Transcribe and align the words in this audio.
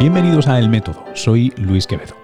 Bienvenidos 0.00 0.48
a 0.48 0.58
El 0.58 0.70
Método, 0.70 1.04
soy 1.12 1.52
Luis 1.58 1.86
Quevedo. 1.86 2.16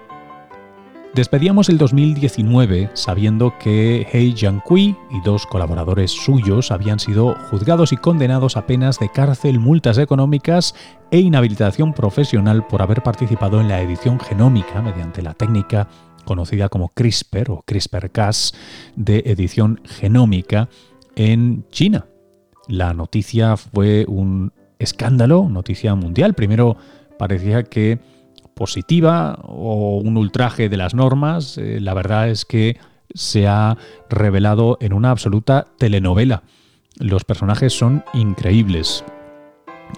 Despedíamos 1.13 1.69
el 1.69 1.77
2019 1.77 2.89
sabiendo 2.95 3.53
que 3.59 4.07
Hei 4.11 4.33
Jiankui 4.35 4.95
y 5.11 5.21
dos 5.23 5.45
colaboradores 5.45 6.09
suyos 6.09 6.71
habían 6.71 6.99
sido 6.99 7.35
juzgados 7.51 7.93
y 7.93 7.97
condenados 7.97 8.57
a 8.57 8.65
penas 8.65 8.97
de 8.97 9.09
cárcel, 9.09 9.59
multas 9.59 9.99
económicas 9.99 10.73
e 11.11 11.19
inhabilitación 11.19 11.93
profesional 11.93 12.65
por 12.65 12.81
haber 12.81 13.03
participado 13.03 13.61
en 13.61 13.67
la 13.67 13.79
edición 13.79 14.19
genómica 14.19 14.81
mediante 14.81 15.21
la 15.21 15.35
técnica 15.35 15.87
conocida 16.25 16.69
como 16.69 16.89
CRISPR 16.89 17.51
o 17.51 17.63
CRISPR-Cas 17.63 18.55
de 18.95 19.19
edición 19.27 19.81
genómica 19.85 20.67
en 21.15 21.63
China. 21.69 22.07
La 22.67 22.95
noticia 22.95 23.55
fue 23.55 24.03
un 24.07 24.51
escándalo, 24.79 25.47
noticia 25.47 25.93
mundial. 25.95 26.33
Primero 26.33 26.77
parecía 27.17 27.63
que 27.63 27.99
positiva 28.53 29.39
o 29.43 29.97
un 29.97 30.17
ultraje 30.17 30.69
de 30.69 30.77
las 30.77 30.93
normas, 30.93 31.57
eh, 31.57 31.79
la 31.79 31.93
verdad 31.93 32.29
es 32.29 32.45
que 32.45 32.77
se 33.13 33.47
ha 33.47 33.77
revelado 34.09 34.77
en 34.81 34.93
una 34.93 35.11
absoluta 35.11 35.67
telenovela. 35.77 36.43
Los 36.97 37.23
personajes 37.23 37.73
son 37.73 38.03
increíbles. 38.13 39.03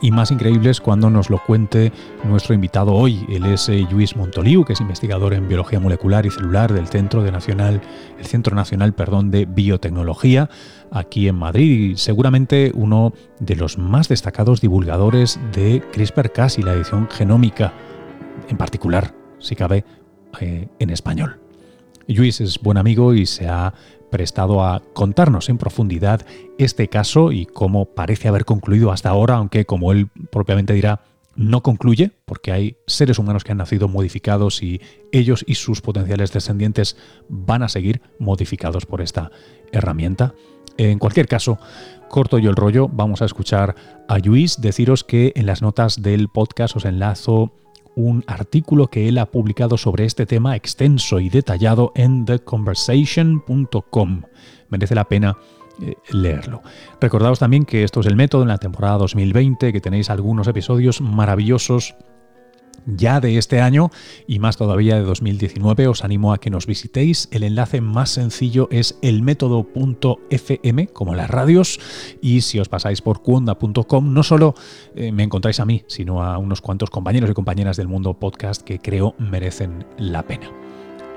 Y 0.01 0.11
más 0.11 0.31
increíbles 0.31 0.79
cuando 0.79 1.09
nos 1.09 1.29
lo 1.29 1.39
cuente 1.45 1.91
nuestro 2.23 2.53
invitado 2.53 2.93
hoy. 2.93 3.25
Él 3.29 3.45
es 3.45 3.69
eh, 3.69 3.85
Luis 3.91 4.15
Montoliu, 4.15 4.63
que 4.63 4.73
es 4.73 4.81
investigador 4.81 5.33
en 5.33 5.47
biología 5.47 5.79
molecular 5.79 6.25
y 6.25 6.31
celular 6.31 6.71
del 6.73 6.87
Centro, 6.87 7.23
Nacional, 7.29 7.81
el 8.17 8.25
Centro 8.25 8.55
Nacional 8.55 8.93
perdón, 8.93 9.31
de 9.31 9.45
Biotecnología 9.45 10.49
aquí 10.91 11.27
en 11.27 11.35
Madrid 11.35 11.91
y 11.91 11.97
seguramente 11.97 12.71
uno 12.73 13.13
de 13.39 13.55
los 13.55 13.77
más 13.77 14.07
destacados 14.07 14.61
divulgadores 14.61 15.39
de 15.53 15.81
CRISPR-Cas 15.91 16.59
y 16.59 16.63
la 16.63 16.73
edición 16.73 17.07
genómica 17.09 17.73
en 18.47 18.57
particular, 18.57 19.13
si 19.39 19.55
cabe, 19.55 19.85
eh, 20.39 20.67
en 20.79 20.89
español. 20.89 21.39
Luis 22.09 22.41
es 22.41 22.59
buen 22.59 22.77
amigo 22.77 23.13
y 23.13 23.25
se 23.25 23.47
ha 23.47 23.73
prestado 24.09 24.63
a 24.63 24.81
contarnos 24.93 25.47
en 25.49 25.59
profundidad 25.59 26.25
este 26.57 26.87
caso 26.87 27.31
y 27.31 27.45
cómo 27.45 27.85
parece 27.85 28.27
haber 28.27 28.45
concluido 28.45 28.91
hasta 28.91 29.09
ahora, 29.09 29.35
aunque 29.35 29.65
como 29.65 29.91
él 29.91 30.09
propiamente 30.31 30.73
dirá, 30.73 31.01
no 31.35 31.61
concluye, 31.61 32.11
porque 32.25 32.51
hay 32.51 32.77
seres 32.87 33.19
humanos 33.19 33.43
que 33.43 33.51
han 33.51 33.59
nacido 33.59 33.87
modificados 33.87 34.61
y 34.63 34.81
ellos 35.11 35.45
y 35.47 35.55
sus 35.55 35.81
potenciales 35.81 36.33
descendientes 36.33 36.97
van 37.29 37.61
a 37.63 37.69
seguir 37.69 38.01
modificados 38.17 38.85
por 38.85 39.01
esta 39.01 39.31
herramienta. 39.71 40.33
En 40.77 40.97
cualquier 40.97 41.27
caso, 41.27 41.59
corto 42.09 42.39
yo 42.39 42.49
el 42.49 42.55
rollo, 42.55 42.87
vamos 42.87 43.21
a 43.21 43.25
escuchar 43.25 43.75
a 44.07 44.17
Luis 44.17 44.59
deciros 44.59 45.03
que 45.03 45.31
en 45.35 45.45
las 45.45 45.61
notas 45.61 46.01
del 46.01 46.27
podcast 46.29 46.75
os 46.75 46.85
enlazo 46.85 47.53
un 47.99 48.23
artículo 48.27 48.87
que 48.87 49.09
él 49.09 49.17
ha 49.17 49.25
publicado 49.25 49.77
sobre 49.77 50.05
este 50.05 50.25
tema 50.25 50.55
extenso 50.55 51.19
y 51.19 51.29
detallado 51.29 51.91
en 51.95 52.25
theconversation.com. 52.25 54.21
Merece 54.69 54.95
la 54.95 55.03
pena 55.03 55.37
eh, 55.81 55.95
leerlo. 56.11 56.61
Recordaos 57.01 57.39
también 57.39 57.65
que 57.65 57.83
esto 57.83 57.99
es 57.99 58.05
el 58.05 58.15
método 58.15 58.43
en 58.43 58.47
la 58.47 58.57
temporada 58.57 58.97
2020, 58.99 59.73
que 59.73 59.81
tenéis 59.81 60.09
algunos 60.09 60.47
episodios 60.47 61.01
maravillosos 61.01 61.95
ya 62.85 63.19
de 63.19 63.37
este 63.37 63.61
año 63.61 63.91
y 64.27 64.39
más 64.39 64.57
todavía 64.57 64.95
de 64.95 65.01
2019, 65.01 65.87
os 65.87 66.03
animo 66.03 66.33
a 66.33 66.39
que 66.39 66.49
nos 66.49 66.65
visitéis. 66.65 67.27
El 67.31 67.43
enlace 67.43 67.81
más 67.81 68.09
sencillo 68.09 68.67
es 68.71 68.97
elmétodo.fm, 69.01 70.87
como 70.87 71.15
las 71.15 71.29
radios, 71.29 71.79
y 72.21 72.41
si 72.41 72.59
os 72.59 72.69
pasáis 72.69 73.01
por 73.01 73.21
cuonda.com, 73.21 74.13
no 74.13 74.23
solo 74.23 74.55
eh, 74.95 75.11
me 75.11 75.23
encontráis 75.23 75.59
a 75.59 75.65
mí, 75.65 75.83
sino 75.87 76.23
a 76.23 76.37
unos 76.37 76.61
cuantos 76.61 76.89
compañeros 76.89 77.29
y 77.29 77.33
compañeras 77.33 77.77
del 77.77 77.87
mundo 77.87 78.13
podcast 78.13 78.61
que 78.61 78.79
creo 78.79 79.15
merecen 79.17 79.85
la 79.97 80.23
pena. 80.23 80.49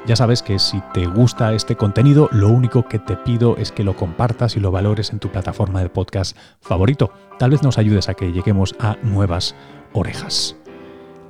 Ya 0.05 0.17
sabes 0.17 0.43
que 0.43 0.59
si 0.59 0.83
te 0.93 1.07
gusta 1.07 1.53
este 1.53 1.77
contenido, 1.77 2.29
lo 2.33 2.49
único 2.49 2.89
que 2.89 2.99
te 2.99 3.17
pido 3.17 3.57
es 3.57 3.71
que 3.71 3.85
lo 3.85 3.95
compartas 3.95 4.57
y 4.57 4.61
lo 4.61 4.73
valores 4.73 5.13
en 5.13 5.21
tu 5.21 5.31
plataforma 5.31 5.81
de 5.81 5.91
podcast 5.91 6.37
favorito. 6.61 7.13
Tal 7.39 7.51
vez 7.51 7.63
nos 7.63 7.79
ayudes 7.79 8.09
a 8.09 8.15
que 8.15 8.33
lleguemos 8.33 8.75
a 8.81 8.97
nuevas 9.05 9.55
orejas. 9.93 10.57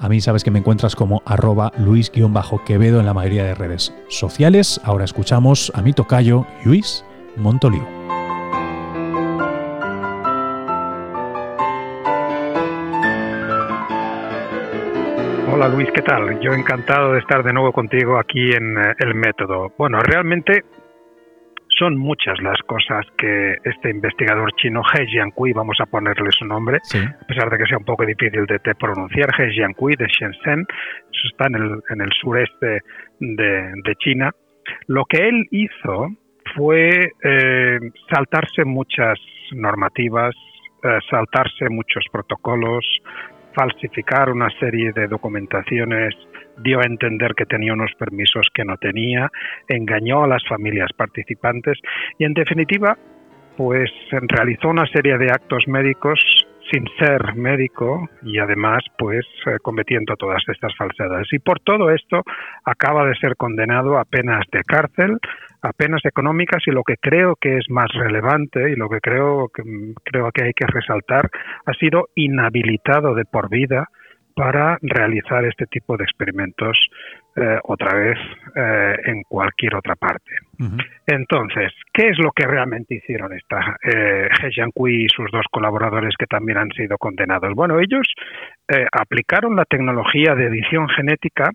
A 0.02 0.08
mí 0.08 0.20
sabes 0.20 0.42
que 0.42 0.50
me 0.50 0.58
encuentras 0.58 0.96
como 0.96 1.22
arroba 1.24 1.70
luis-quevedo 1.78 2.98
en 2.98 3.06
la 3.06 3.14
mayoría 3.14 3.44
de 3.44 3.54
redes 3.54 3.94
sociales. 4.08 4.80
Ahora 4.82 5.04
escuchamos 5.04 5.70
a 5.76 5.80
mi 5.80 5.92
tocayo 5.92 6.44
Luis 6.64 7.04
Montoliu. 7.36 7.84
Hola 15.52 15.68
Luis, 15.68 15.88
¿qué 15.94 16.02
tal? 16.02 16.40
Yo 16.40 16.52
encantado 16.52 17.12
de 17.12 17.20
estar 17.20 17.44
de 17.44 17.52
nuevo 17.52 17.70
contigo 17.70 18.18
aquí 18.18 18.50
en 18.50 18.76
eh, 18.76 18.94
El 18.98 19.14
Método. 19.14 19.72
Bueno, 19.78 20.00
realmente 20.00 20.64
son 21.78 21.96
muchas 21.96 22.40
las 22.42 22.60
cosas 22.62 23.06
que 23.16 23.56
este 23.64 23.90
investigador 23.90 24.52
chino, 24.56 24.82
He 24.94 25.06
Jiankui, 25.06 25.52
vamos 25.52 25.78
a 25.80 25.86
ponerle 25.86 26.30
su 26.30 26.44
nombre, 26.44 26.78
a 26.78 27.26
pesar 27.26 27.50
de 27.50 27.58
que 27.58 27.66
sea 27.66 27.78
un 27.78 27.84
poco 27.84 28.04
difícil 28.04 28.46
de, 28.46 28.74
pronunciar, 28.74 29.28
He 29.38 29.52
Jiankui 29.52 29.96
de 29.96 30.06
Shenzhen, 30.06 30.60
eso 30.60 31.28
está 31.30 31.46
en 31.48 31.54
el, 31.54 31.82
en 31.90 32.00
el 32.00 32.10
sureste 32.20 32.80
de, 33.20 33.94
China. 33.98 34.30
Lo 34.86 35.04
que 35.04 35.28
él 35.28 35.46
hizo 35.50 36.08
fue 36.54 37.12
eh, 37.22 37.78
saltarse 38.12 38.64
muchas 38.64 39.18
normativas, 39.52 40.34
eh, 40.82 40.98
saltarse 41.10 41.68
muchos 41.68 42.04
protocolos, 42.10 42.84
falsificar 43.54 44.30
una 44.30 44.50
serie 44.58 44.92
de 44.92 45.06
documentaciones 45.06 46.14
dio 46.58 46.80
a 46.80 46.86
entender 46.86 47.34
que 47.34 47.46
tenía 47.46 47.72
unos 47.72 47.92
permisos 47.98 48.46
que 48.52 48.64
no 48.64 48.76
tenía, 48.76 49.30
engañó 49.68 50.24
a 50.24 50.28
las 50.28 50.46
familias 50.48 50.90
participantes 50.96 51.78
y 52.18 52.24
en 52.24 52.34
definitiva 52.34 52.96
pues 53.56 53.90
realizó 54.10 54.68
una 54.68 54.86
serie 54.86 55.18
de 55.18 55.26
actos 55.26 55.64
médicos 55.68 56.18
sin 56.70 56.84
ser 56.98 57.34
médico 57.34 58.08
y 58.22 58.38
además 58.38 58.82
pues 58.96 59.26
eh, 59.46 59.58
cometiendo 59.62 60.16
todas 60.16 60.42
estas 60.48 60.74
falsedades. 60.76 61.28
Y 61.32 61.38
por 61.38 61.60
todo 61.60 61.90
esto 61.90 62.22
acaba 62.64 63.06
de 63.06 63.14
ser 63.16 63.36
condenado 63.36 63.98
a 63.98 64.04
penas 64.04 64.44
de 64.50 64.62
cárcel, 64.62 65.18
a 65.60 65.72
penas 65.72 66.04
económicas 66.04 66.62
y 66.66 66.70
lo 66.70 66.82
que 66.82 66.96
creo 66.96 67.36
que 67.36 67.58
es 67.58 67.68
más 67.68 67.88
relevante 67.92 68.70
y 68.70 68.76
lo 68.76 68.88
que 68.88 69.00
creo 69.00 69.48
que, 69.54 69.62
creo 70.04 70.30
que 70.32 70.44
hay 70.44 70.52
que 70.54 70.66
resaltar 70.66 71.30
ha 71.66 71.72
sido 71.74 72.08
inhabilitado 72.14 73.14
de 73.14 73.24
por 73.24 73.50
vida 73.50 73.88
para 74.34 74.78
realizar 74.82 75.44
este 75.44 75.66
tipo 75.66 75.96
de 75.96 76.04
experimentos 76.04 76.78
eh, 77.34 77.58
otra 77.64 77.94
vez 77.94 78.18
eh, 78.54 78.96
en 79.06 79.22
cualquier 79.22 79.74
otra 79.76 79.94
parte. 79.96 80.32
Entonces, 81.06 81.72
¿qué 81.92 82.08
es 82.10 82.18
lo 82.18 82.30
que 82.30 82.46
realmente 82.46 82.94
hicieron 82.94 83.32
esta 83.32 83.76
eh, 83.82 84.28
He 84.42 84.90
y 84.90 85.08
sus 85.08 85.30
dos 85.30 85.46
colaboradores 85.50 86.14
que 86.18 86.26
también 86.26 86.58
han 86.58 86.70
sido 86.70 86.98
condenados? 86.98 87.52
Bueno, 87.54 87.80
ellos 87.80 88.06
eh, 88.68 88.86
aplicaron 88.92 89.56
la 89.56 89.64
tecnología 89.64 90.34
de 90.34 90.46
edición 90.46 90.88
genética 90.88 91.50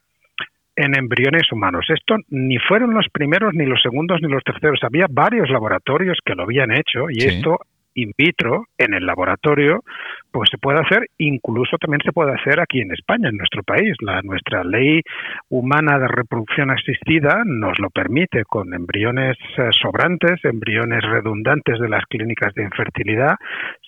en 0.75 0.95
embriones 0.97 1.51
humanos. 1.51 1.85
Esto 1.89 2.17
ni 2.29 2.57
fueron 2.59 2.93
los 2.93 3.07
primeros, 3.11 3.53
ni 3.53 3.65
los 3.65 3.81
segundos, 3.81 4.19
ni 4.21 4.29
los 4.29 4.43
terceros. 4.43 4.79
Había 4.83 5.07
varios 5.09 5.49
laboratorios 5.49 6.19
que 6.23 6.35
lo 6.35 6.43
habían 6.43 6.71
hecho 6.71 7.09
y 7.09 7.23
esto 7.23 7.59
in 7.97 8.13
vitro 8.17 8.65
en 8.77 8.93
el 8.93 9.05
laboratorio, 9.05 9.83
pues 10.31 10.49
se 10.51 10.57
puede 10.57 10.79
hacer, 10.79 11.07
incluso 11.17 11.77
también 11.77 12.01
se 12.05 12.11
puede 12.11 12.31
hacer 12.31 12.59
aquí 12.59 12.79
en 12.79 12.91
España, 12.91 13.29
en 13.29 13.37
nuestro 13.37 13.63
país. 13.63 13.95
La, 14.01 14.21
nuestra 14.21 14.63
ley 14.63 15.01
humana 15.49 15.97
de 15.97 16.07
reproducción 16.07 16.69
asistida 16.69 17.41
nos 17.45 17.79
lo 17.79 17.89
permite 17.89 18.43
con 18.45 18.73
embriones 18.73 19.35
eh, 19.57 19.69
sobrantes, 19.81 20.43
embriones 20.45 21.01
redundantes 21.03 21.79
de 21.79 21.89
las 21.89 22.05
clínicas 22.05 22.53
de 22.53 22.63
infertilidad, 22.63 23.35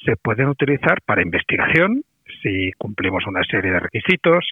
se 0.04 0.16
pueden 0.16 0.48
utilizar 0.48 1.02
para 1.06 1.22
investigación 1.22 2.04
si 2.42 2.72
cumplimos 2.78 3.26
una 3.28 3.44
serie 3.44 3.72
de 3.72 3.80
requisitos, 3.80 4.50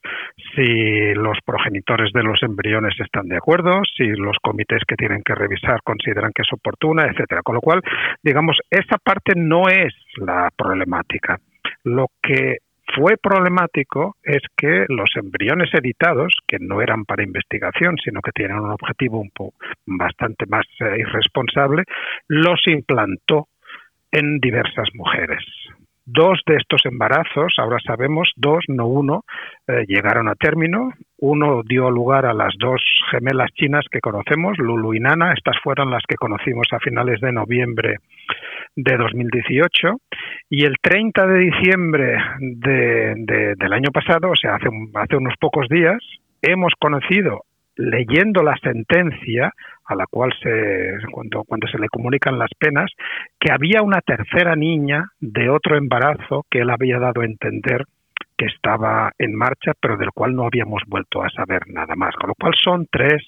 si 0.56 1.13
los 1.13 1.38
progenitores 1.45 2.12
de 2.13 2.24
los 2.24 2.42
embriones 2.44 3.00
están 3.00 3.28
de 3.28 3.38
acuerdo, 3.38 3.81
si 3.95 4.07
los 4.07 4.38
comités 4.42 4.84
que 4.88 4.95
tienen 4.95 5.24
que 5.24 5.36
revisar 5.36 5.81
consideran 5.84 6.31
que 6.34 6.44
es 6.44 6.54
oportuna, 6.54 7.06
etcétera. 7.06 7.42
Con 7.44 7.56
lo 7.56 7.62
cual, 7.62 7.81
digamos, 8.24 8.57
esa 8.69 8.98
parte 8.98 9.34
no 9.36 9.68
es 9.69 9.94
la 10.18 10.50
problemática. 10.56 11.39
Lo 11.84 12.07
que 12.22 12.57
fue 12.95 13.18
problemático 13.18 14.16
es 14.24 14.42
que 14.56 14.86
los 14.90 15.10
embriones 15.16 15.74
editados, 15.74 16.33
que 16.48 16.57
no 16.60 16.81
eran 16.81 17.06
para 17.06 17.24
investigación, 17.24 17.98
sino 18.04 18.22
que 18.22 18.31
tienen 18.31 18.60
un 18.60 18.72
objetivo 18.72 19.19
un 19.19 19.30
poco 19.31 19.57
bastante 19.86 20.45
más 20.48 20.66
eh, 20.80 21.00
irresponsable, 21.00 21.83
los 22.28 22.66
implantó 22.68 23.48
en 24.12 24.40
diversas 24.40 24.88
mujeres. 24.94 25.44
Dos 26.09 26.39
de 26.48 26.56
estos 26.56 26.86
embarazos, 26.86 27.56
ahora 27.57 27.80
sabemos, 27.86 28.31
dos, 28.38 28.63
no 28.69 28.88
uno, 28.88 29.25
eh, 29.68 29.83
llegaron 29.89 30.30
a 30.30 30.36
término. 30.36 30.94
Uno 31.18 31.63
dio 31.63 31.92
lugar 31.92 32.25
a 32.25 32.33
las 32.33 32.56
dos 32.57 32.81
gemelas 33.12 33.51
chinas 33.56 33.83
que 33.92 34.00
conocemos, 34.00 34.57
Lulu 34.57 34.94
y 34.94 35.01
Nana. 35.01 35.33
Estas 35.33 35.57
fueron 35.62 35.92
las 35.92 36.04
que 36.07 36.15
conocimos 36.15 36.68
a 36.71 36.80
finales 36.80 37.19
de 37.19 37.33
noviembre 37.33 37.98
de 38.77 38.95
2018 38.95 39.98
y 40.50 40.63
el 40.63 40.77
30 40.81 41.27
de 41.27 41.39
diciembre 41.39 42.18
de, 42.39 43.56
del 43.57 43.74
año 43.74 43.92
pasado, 43.92 44.30
o 44.30 44.36
sea, 44.36 44.56
hace, 44.56 44.69
hace 44.94 45.18
unos 45.18 45.33
pocos 45.42 45.68
días, 45.68 45.98
hemos 46.42 46.71
conocido 46.80 47.42
leyendo 47.75 48.44
la 48.44 48.56
sentencia 48.63 49.51
a 49.88 49.95
la 49.95 50.06
cual 50.07 50.34
se 50.42 50.98
cuando, 51.12 51.44
cuando 51.44 51.68
se 51.68 51.80
le 51.80 51.88
comunican 51.89 52.38
las 52.38 52.50
penas 52.60 52.92
que 53.39 53.51
había 53.51 53.81
una 53.81 54.01
tercera 54.01 54.56
niña 54.56 55.12
de 55.19 55.50
otro 55.50 55.78
embarazo 55.78 56.45
que 56.50 56.60
él 56.60 56.69
había 56.69 57.00
dado 57.00 57.22
a 57.22 57.25
entender 57.25 57.86
que 58.38 58.45
estaba 58.45 59.12
en 59.18 59.36
marcha, 59.36 59.74
pero 59.80 59.98
del 59.98 60.12
cual 60.12 60.36
no 60.36 60.45
habíamos 60.45 60.84
vuelto 60.88 61.24
a 61.24 61.30
saber 61.30 61.63
nada 61.68 61.95
más. 61.95 62.16
Con 62.16 62.30
lo 62.30 62.36
cual 62.36 62.54
son 62.63 62.88
tres 62.92 63.24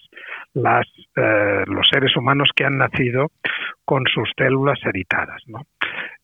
las, 0.54 0.86
eh, 1.16 1.64
los 1.66 1.88
seres 1.92 2.16
humanos 2.16 2.50
que 2.56 2.66
han 2.66 2.78
nacido 2.78 3.32
con 3.86 4.04
sus 4.06 4.30
células 4.38 4.80
editadas. 4.86 5.42
¿no? 5.48 5.64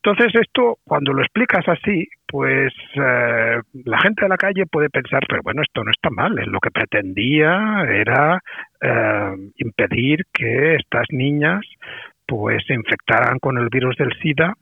Entonces 0.05 0.39
esto, 0.39 0.77
cuando 0.83 1.13
lo 1.13 1.23
explicas 1.23 1.67
así, 1.67 2.07
pues 2.27 2.71
eh, 2.93 3.59
la 3.85 3.99
gente 4.01 4.25
de 4.25 4.29
la 4.29 4.37
calle 4.37 4.67
puede 4.67 4.91
pensar, 4.91 5.23
pero 5.27 5.41
bueno, 5.41 5.63
esto 5.63 5.83
no 5.83 5.89
está 5.89 6.11
mal. 6.11 6.35
Lo 6.35 6.59
que 6.59 6.69
pretendía 6.69 7.83
era 7.89 8.39
eh, 8.79 9.35
impedir 9.57 10.25
que 10.31 10.75
estas 10.75 11.07
niñas 11.09 11.61
pues 12.27 12.63
se 12.67 12.75
infectaran 12.75 13.39
con 13.39 13.57
el 13.57 13.69
virus 13.69 13.95
del 13.97 14.13
SIDA 14.21 14.53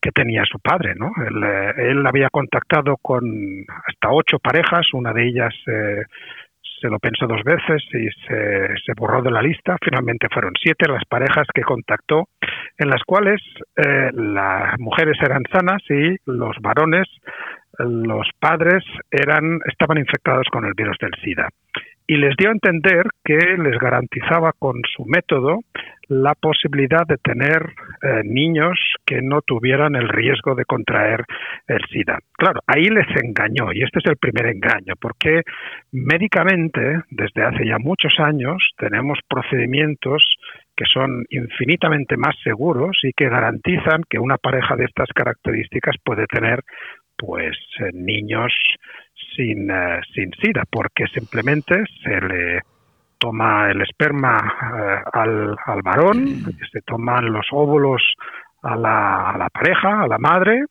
que 0.00 0.10
tenía 0.10 0.42
su 0.44 0.58
padre, 0.58 0.94
¿no? 0.96 1.12
Él, 1.28 1.44
él 1.76 2.04
había 2.04 2.28
contactado 2.28 2.96
con 2.96 3.22
hasta 3.86 4.10
ocho 4.10 4.40
parejas, 4.40 4.92
una 4.94 5.12
de 5.12 5.28
ellas 5.28 5.54
eh, 5.68 6.02
se 6.82 6.88
lo 6.88 6.98
pensó 6.98 7.26
dos 7.26 7.42
veces 7.44 7.82
y 7.94 8.08
se, 8.26 8.92
borró 8.96 9.22
de 9.22 9.30
la 9.30 9.40
lista. 9.40 9.76
Finalmente 9.82 10.26
fueron 10.30 10.52
siete 10.60 10.90
las 10.90 11.04
parejas 11.04 11.46
que 11.54 11.62
contactó, 11.62 12.28
en 12.76 12.90
las 12.90 13.02
cuales 13.04 13.40
eh, 13.76 14.10
las 14.12 14.78
mujeres 14.78 15.16
eran 15.22 15.42
sanas 15.52 15.82
y 15.88 16.16
los 16.26 16.56
varones, 16.60 17.08
los 17.78 18.28
padres, 18.38 18.84
eran, 19.10 19.60
estaban 19.70 19.98
infectados 19.98 20.46
con 20.50 20.66
el 20.66 20.74
virus 20.74 20.98
del 21.00 21.12
SIDA 21.22 21.48
y 22.06 22.16
les 22.16 22.36
dio 22.36 22.48
a 22.48 22.52
entender 22.52 23.06
que 23.24 23.38
les 23.38 23.78
garantizaba 23.78 24.52
con 24.58 24.82
su 24.94 25.04
método 25.06 25.60
la 26.08 26.34
posibilidad 26.34 27.06
de 27.06 27.16
tener 27.16 27.62
eh, 28.02 28.22
niños 28.24 28.78
que 29.04 29.20
no 29.22 29.42
tuvieran 29.42 29.94
el 29.94 30.08
riesgo 30.08 30.54
de 30.54 30.64
contraer 30.64 31.24
el 31.66 31.80
SIDA. 31.90 32.18
Claro, 32.32 32.60
ahí 32.66 32.84
les 32.84 33.06
engañó 33.22 33.72
y 33.72 33.82
este 33.82 33.98
es 33.98 34.06
el 34.06 34.16
primer 34.16 34.46
engaño, 34.46 34.94
porque 35.00 35.42
médicamente 35.92 37.02
desde 37.10 37.42
hace 37.44 37.66
ya 37.66 37.78
muchos 37.78 38.14
años 38.18 38.62
tenemos 38.78 39.18
procedimientos 39.28 40.22
que 40.76 40.84
son 40.86 41.24
infinitamente 41.30 42.16
más 42.16 42.34
seguros 42.42 42.98
y 43.02 43.12
que 43.12 43.28
garantizan 43.28 44.02
que 44.08 44.18
una 44.18 44.38
pareja 44.38 44.76
de 44.76 44.84
estas 44.84 45.08
características 45.14 45.96
puede 46.02 46.26
tener 46.26 46.60
pues 47.16 47.56
eh, 47.78 47.90
niños 47.92 48.52
sin, 49.36 49.70
eh, 49.70 50.00
sin 50.14 50.32
SIDA, 50.32 50.64
porque 50.70 51.06
simplemente 51.08 51.84
se 52.02 52.20
le 52.20 52.60
toma 53.18 53.70
el 53.70 53.80
esperma 53.82 54.40
eh, 54.40 55.02
al, 55.12 55.56
al, 55.64 55.82
varón, 55.82 56.26
se 56.72 56.80
toman 56.82 57.32
los 57.32 57.46
óvulos 57.52 58.02
a 58.62 58.76
la, 58.76 59.30
a 59.30 59.38
la 59.38 59.48
pareja, 59.50 60.02
a 60.02 60.08
la 60.08 60.18
madre, 60.18 60.64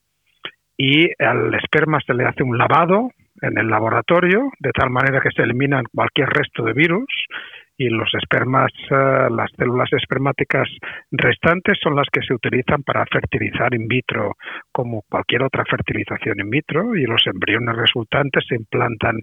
y 0.77 1.09
al 1.23 1.53
esperma 1.53 1.99
se 2.05 2.13
le 2.13 2.25
hace 2.25 2.43
un 2.43 2.57
lavado 2.57 3.11
en 3.41 3.57
el 3.57 3.67
laboratorio, 3.67 4.51
de 4.59 4.71
tal 4.71 4.89
manera 4.89 5.21
que 5.21 5.31
se 5.31 5.43
eliminan 5.43 5.83
cualquier 5.93 6.29
resto 6.29 6.63
de 6.63 6.73
virus 6.73 7.07
y 7.77 7.89
los 7.89 8.13
espermas, 8.13 8.71
eh, 8.91 9.27
las 9.31 9.49
células 9.57 9.91
espermáticas 9.93 10.67
restantes 11.11 11.79
son 11.81 11.95
las 11.95 12.07
que 12.11 12.21
se 12.21 12.33
utilizan 12.33 12.83
para 12.83 13.05
fertilizar 13.05 13.73
in 13.73 13.87
vitro, 13.87 14.35
como 14.71 15.03
cualquier 15.09 15.43
otra 15.43 15.65
fertilización 15.65 16.39
in 16.39 16.49
vitro, 16.49 16.95
y 16.95 17.03
los 17.03 17.25
embriones 17.25 17.75
resultantes 17.75 18.45
se 18.47 18.55
implantan 18.55 19.17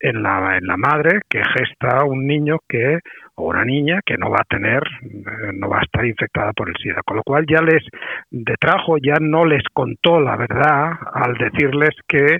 en 0.00 0.22
la, 0.22 0.58
en 0.58 0.66
la 0.66 0.76
madre 0.76 1.20
que 1.28 1.42
gesta 1.42 2.04
un 2.04 2.26
niño 2.26 2.58
que 2.68 2.98
o 3.36 3.48
una 3.48 3.64
niña 3.64 4.00
que 4.04 4.16
no 4.16 4.30
va 4.30 4.38
a 4.40 4.48
tener, 4.48 4.82
eh, 5.02 5.52
no 5.54 5.68
va 5.68 5.78
a 5.78 5.82
estar 5.82 6.04
infectada 6.04 6.52
por 6.52 6.68
el 6.68 6.76
SIDA. 6.76 7.02
Con 7.04 7.16
lo 7.16 7.22
cual 7.22 7.44
ya 7.48 7.60
les 7.60 7.82
detrajo, 8.30 8.96
ya 8.98 9.16
no 9.20 9.44
les 9.44 9.62
contó 9.72 10.20
la 10.20 10.36
verdad 10.36 10.92
al 11.12 11.34
decirles 11.34 11.90
que 12.06 12.38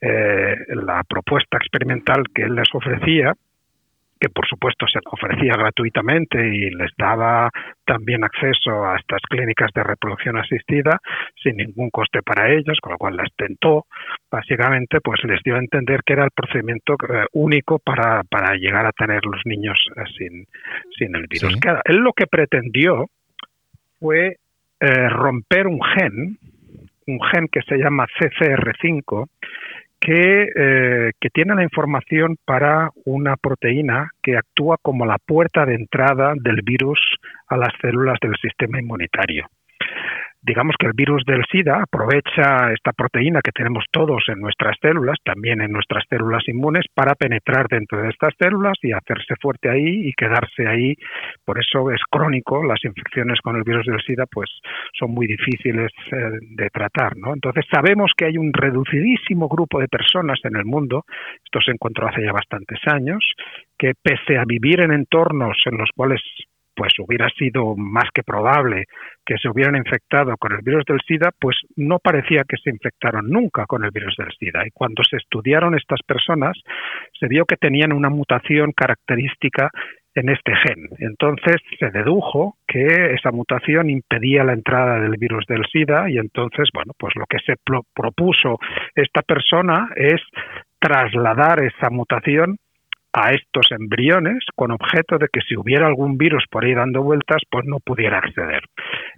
eh, 0.00 0.56
la 0.68 1.02
propuesta 1.06 1.58
experimental 1.58 2.24
que 2.34 2.42
él 2.42 2.54
les 2.54 2.68
ofrecía 2.74 3.34
que 4.20 4.28
por 4.28 4.46
supuesto 4.46 4.86
se 4.86 5.00
ofrecía 5.10 5.54
gratuitamente 5.54 6.38
y 6.46 6.70
les 6.70 6.90
daba 6.96 7.50
también 7.86 8.22
acceso 8.22 8.84
a 8.84 8.96
estas 8.96 9.22
clínicas 9.22 9.70
de 9.74 9.82
reproducción 9.82 10.36
asistida 10.36 11.00
sin 11.42 11.56
ningún 11.56 11.90
coste 11.90 12.22
para 12.22 12.52
ellos, 12.52 12.78
con 12.82 12.92
lo 12.92 12.98
cual 12.98 13.16
les 13.16 13.34
tentó, 13.34 13.86
básicamente 14.30 15.00
pues 15.00 15.24
les 15.24 15.42
dio 15.42 15.56
a 15.56 15.58
entender 15.58 16.00
que 16.04 16.12
era 16.12 16.24
el 16.24 16.30
procedimiento 16.30 16.94
eh, 17.08 17.24
único 17.32 17.78
para, 17.78 18.22
para 18.24 18.54
llegar 18.56 18.84
a 18.84 18.92
tener 18.92 19.24
los 19.24 19.40
niños 19.46 19.78
eh, 19.96 20.02
sin, 20.18 20.46
sin 20.98 21.16
el 21.16 21.26
virus. 21.26 21.56
él 21.84 21.96
lo 21.96 22.12
que 22.12 22.26
pretendió 22.26 23.06
fue 23.98 24.36
eh, 24.80 25.08
romper 25.08 25.66
un 25.66 25.80
gen, 25.82 26.38
un 27.06 27.20
gen 27.22 27.48
que 27.48 27.62
se 27.62 27.76
llama 27.76 28.06
CCR5, 28.18 29.28
que, 30.00 30.48
eh, 30.54 31.12
que 31.20 31.30
tiene 31.30 31.54
la 31.54 31.62
información 31.62 32.36
para 32.44 32.90
una 33.04 33.36
proteína 33.36 34.10
que 34.22 34.36
actúa 34.36 34.76
como 34.80 35.04
la 35.06 35.18
puerta 35.18 35.66
de 35.66 35.74
entrada 35.74 36.32
del 36.36 36.62
virus 36.62 36.98
a 37.48 37.56
las 37.56 37.72
células 37.80 38.18
del 38.20 38.34
sistema 38.40 38.80
inmunitario 38.80 39.46
digamos 40.42 40.74
que 40.78 40.86
el 40.86 40.92
virus 40.94 41.22
del 41.26 41.44
SIDA 41.50 41.82
aprovecha 41.82 42.72
esta 42.72 42.92
proteína 42.92 43.40
que 43.42 43.52
tenemos 43.52 43.84
todos 43.90 44.24
en 44.28 44.40
nuestras 44.40 44.76
células, 44.80 45.18
también 45.24 45.60
en 45.60 45.72
nuestras 45.72 46.04
células 46.08 46.42
inmunes, 46.48 46.86
para 46.94 47.14
penetrar 47.14 47.66
dentro 47.68 48.00
de 48.02 48.08
estas 48.08 48.34
células 48.38 48.78
y 48.82 48.92
hacerse 48.92 49.34
fuerte 49.40 49.68
ahí 49.68 50.08
y 50.08 50.12
quedarse 50.12 50.66
ahí. 50.66 50.94
Por 51.44 51.58
eso 51.60 51.90
es 51.90 52.00
crónico, 52.10 52.64
las 52.64 52.82
infecciones 52.84 53.40
con 53.40 53.56
el 53.56 53.64
virus 53.64 53.86
del 53.86 54.00
SIDA 54.00 54.24
pues 54.26 54.50
son 54.98 55.12
muy 55.12 55.26
difíciles 55.26 55.92
eh, 56.12 56.16
de 56.40 56.70
tratar, 56.70 57.16
¿no? 57.16 57.34
Entonces 57.34 57.64
sabemos 57.70 58.12
que 58.16 58.26
hay 58.26 58.38
un 58.38 58.52
reducidísimo 58.52 59.48
grupo 59.48 59.80
de 59.80 59.88
personas 59.88 60.38
en 60.44 60.56
el 60.56 60.64
mundo, 60.64 61.04
esto 61.44 61.60
se 61.60 61.72
encontró 61.72 62.08
hace 62.08 62.24
ya 62.24 62.32
bastantes 62.32 62.80
años, 62.86 63.20
que 63.78 63.92
pese 64.00 64.38
a 64.38 64.44
vivir 64.44 64.80
en 64.80 64.92
entornos 64.92 65.56
en 65.66 65.78
los 65.78 65.90
cuales 65.94 66.20
pues 66.80 66.94
hubiera 66.98 67.28
sido 67.36 67.76
más 67.76 68.08
que 68.14 68.22
probable 68.22 68.86
que 69.26 69.36
se 69.36 69.50
hubieran 69.50 69.76
infectado 69.76 70.34
con 70.38 70.52
el 70.52 70.62
virus 70.62 70.82
del 70.86 70.98
SIDA, 71.06 71.30
pues 71.38 71.54
no 71.76 71.98
parecía 71.98 72.44
que 72.48 72.56
se 72.56 72.70
infectaron 72.70 73.28
nunca 73.28 73.66
con 73.66 73.84
el 73.84 73.90
virus 73.90 74.16
del 74.16 74.32
SIDA. 74.32 74.66
Y 74.66 74.70
cuando 74.70 75.02
se 75.04 75.18
estudiaron 75.18 75.74
estas 75.74 76.00
personas, 76.06 76.56
se 77.18 77.28
vio 77.28 77.44
que 77.44 77.58
tenían 77.58 77.92
una 77.92 78.08
mutación 78.08 78.72
característica 78.72 79.68
en 80.14 80.30
este 80.30 80.52
gen. 80.56 80.88
Entonces 81.00 81.56
se 81.78 81.90
dedujo 81.90 82.56
que 82.66 83.12
esa 83.12 83.30
mutación 83.30 83.90
impedía 83.90 84.42
la 84.42 84.54
entrada 84.54 85.00
del 85.00 85.18
virus 85.18 85.44
del 85.48 85.66
SIDA 85.70 86.08
y 86.08 86.16
entonces, 86.16 86.70
bueno, 86.72 86.94
pues 86.98 87.12
lo 87.14 87.26
que 87.26 87.40
se 87.44 87.56
propuso 87.94 88.58
esta 88.94 89.20
persona 89.20 89.90
es 89.96 90.22
trasladar 90.78 91.62
esa 91.62 91.90
mutación 91.90 92.56
a 93.12 93.32
estos 93.32 93.66
embriones 93.72 94.44
con 94.54 94.70
objeto 94.70 95.18
de 95.18 95.28
que 95.32 95.40
si 95.40 95.56
hubiera 95.56 95.86
algún 95.86 96.16
virus 96.16 96.44
por 96.50 96.64
ahí 96.64 96.74
dando 96.74 97.02
vueltas, 97.02 97.42
pues 97.50 97.64
no 97.66 97.78
pudiera 97.80 98.18
acceder. 98.18 98.62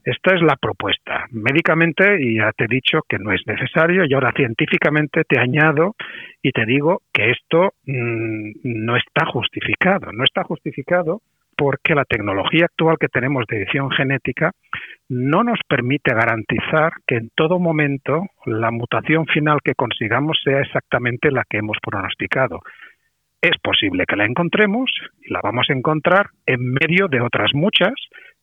Esta 0.05 0.35
es 0.35 0.43
la 0.43 0.57
propuesta. 0.57 1.27
Médicamente, 1.31 2.17
y 2.21 2.37
ya 2.37 2.53
te 2.53 2.65
he 2.65 2.69
dicho 2.69 3.01
que 3.09 3.19
no 3.19 3.33
es 3.33 3.43
necesario, 3.47 4.05
y 4.05 4.15
ahora 4.15 4.33
científicamente 4.35 5.25
te 5.25 5.39
añado 5.39 5.95
y 6.43 6.53
te 6.53 6.65
digo 6.65 7.03
que 7.13 7.31
esto 7.31 7.73
mm, 7.87 8.53
no 8.65 8.97
está 8.97 9.27
justificado. 9.27 10.11
No 10.13 10.25
está 10.25 10.43
justificado 10.45 11.21
porque 11.57 11.95
la 11.95 12.05
tecnología 12.05 12.65
actual 12.65 12.97
que 12.99 13.09
tenemos 13.09 13.45
de 13.47 13.59
edición 13.59 13.91
genética 13.91 14.53
no 15.09 15.45
nos 15.45 15.61
permite 15.69 16.15
garantizar 16.15 16.93
que 17.07 17.17
en 17.17 17.31
todo 17.37 17.59
momento 17.59 18.25
la 18.47 18.71
mutación 18.71 19.27
final 19.27 19.59
que 19.63 19.75
consigamos 19.75 20.41
sea 20.43 20.61
exactamente 20.61 21.31
la 21.31 21.45
que 21.49 21.59
hemos 21.59 21.77
pronosticado 21.83 22.61
es 23.43 23.59
posible 23.61 24.05
que 24.07 24.17
la 24.17 24.25
encontremos 24.25 24.91
y 25.21 25.33
la 25.33 25.41
vamos 25.43 25.67
a 25.69 25.73
encontrar 25.73 26.29
en 26.47 26.73
medio 26.73 27.09
de 27.09 27.21
otras 27.21 27.51
muchas 27.53 27.93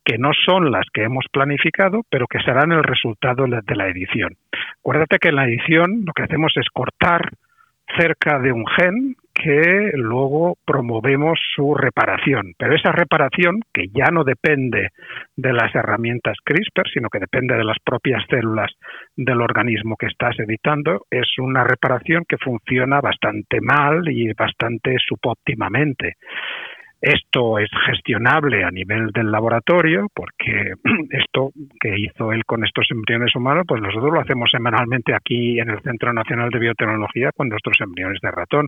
que 0.04 0.18
no 0.18 0.32
son 0.46 0.72
las 0.72 0.86
que 0.94 1.04
hemos 1.04 1.26
planificado, 1.32 2.02
pero 2.10 2.28
que 2.28 2.40
serán 2.40 2.72
el 2.72 2.84
resultado 2.84 3.46
de 3.46 3.76
la 3.76 3.88
edición. 3.88 4.36
Acuérdate 4.80 5.18
que 5.20 5.30
en 5.30 5.36
la 5.36 5.46
edición 5.46 6.04
lo 6.06 6.14
que 6.14 6.24
hacemos 6.24 6.52
es 6.58 6.68
cortar 6.74 7.32
cerca 7.98 8.40
de 8.40 8.52
un 8.52 8.66
gen 8.68 9.16
que 9.42 9.92
luego 9.94 10.58
promovemos 10.66 11.40
su 11.56 11.74
reparación. 11.74 12.54
Pero 12.58 12.76
esa 12.76 12.92
reparación, 12.92 13.62
que 13.74 13.88
ya 13.88 14.12
no 14.12 14.24
depende 14.24 14.90
de 15.36 15.54
las 15.54 15.74
herramientas 15.74 16.38
CRISPR, 16.44 16.90
sino 16.94 17.10
que 17.10 17.20
depende 17.20 17.56
de 17.56 17.64
las 17.64 17.78
propias 17.84 18.24
células 18.30 18.72
del 19.16 19.42
organismo 19.42 19.96
que 19.98 20.08
estás 20.08 20.38
editando, 20.40 21.06
es 21.10 21.28
una 21.38 21.64
reparación 21.64 22.24
que 22.28 22.38
funciona 22.38 23.00
bastante 23.00 23.62
mal 23.62 24.10
y 24.10 24.34
bastante 24.34 24.98
subóptimamente. 25.08 26.16
Esto 27.02 27.60
es 27.60 27.70
gestionable 27.86 28.64
a 28.64 28.72
nivel 28.72 29.08
del 29.14 29.32
laboratorio, 29.32 30.08
porque 30.14 30.74
esto 31.12 31.52
que 31.80 31.98
hizo 31.98 32.34
él 32.34 32.44
con 32.46 32.66
estos 32.66 32.88
embriones 32.92 33.36
humanos, 33.36 33.64
pues 33.68 33.82
nosotros 33.82 34.14
lo 34.14 34.20
hacemos 34.20 34.50
semanalmente 34.52 35.14
aquí 35.14 35.60
en 35.60 35.70
el 35.70 35.82
Centro 35.82 36.12
Nacional 36.12 36.50
de 36.50 36.60
Biotecnología 36.60 37.32
con 37.36 37.48
nuestros 37.48 37.80
embriones 37.80 38.20
de 38.22 38.32
ratón. 38.32 38.68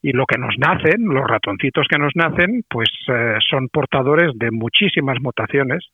Y 0.00 0.12
lo 0.12 0.26
que 0.26 0.38
nos 0.38 0.54
nacen, 0.58 1.04
los 1.06 1.26
ratoncitos 1.26 1.86
que 1.90 1.98
nos 1.98 2.12
nacen, 2.14 2.62
pues 2.68 2.88
eh, 3.08 3.36
son 3.50 3.68
portadores 3.68 4.32
de 4.36 4.50
muchísimas 4.50 5.20
mutaciones 5.20 5.84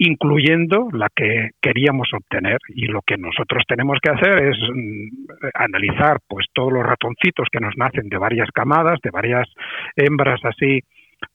incluyendo 0.00 0.88
la 0.92 1.08
que 1.14 1.50
queríamos 1.60 2.08
obtener 2.14 2.58
y 2.68 2.86
lo 2.86 3.02
que 3.02 3.16
nosotros 3.16 3.64
tenemos 3.66 3.98
que 4.00 4.10
hacer 4.10 4.44
es 4.44 4.56
mm, 4.56 5.26
analizar 5.54 6.18
pues 6.28 6.46
todos 6.54 6.72
los 6.72 6.86
ratoncitos 6.86 7.48
que 7.50 7.58
nos 7.58 7.76
nacen 7.76 8.08
de 8.08 8.16
varias 8.16 8.48
camadas, 8.52 9.00
de 9.02 9.10
varias 9.10 9.48
hembras 9.96 10.40
así 10.44 10.82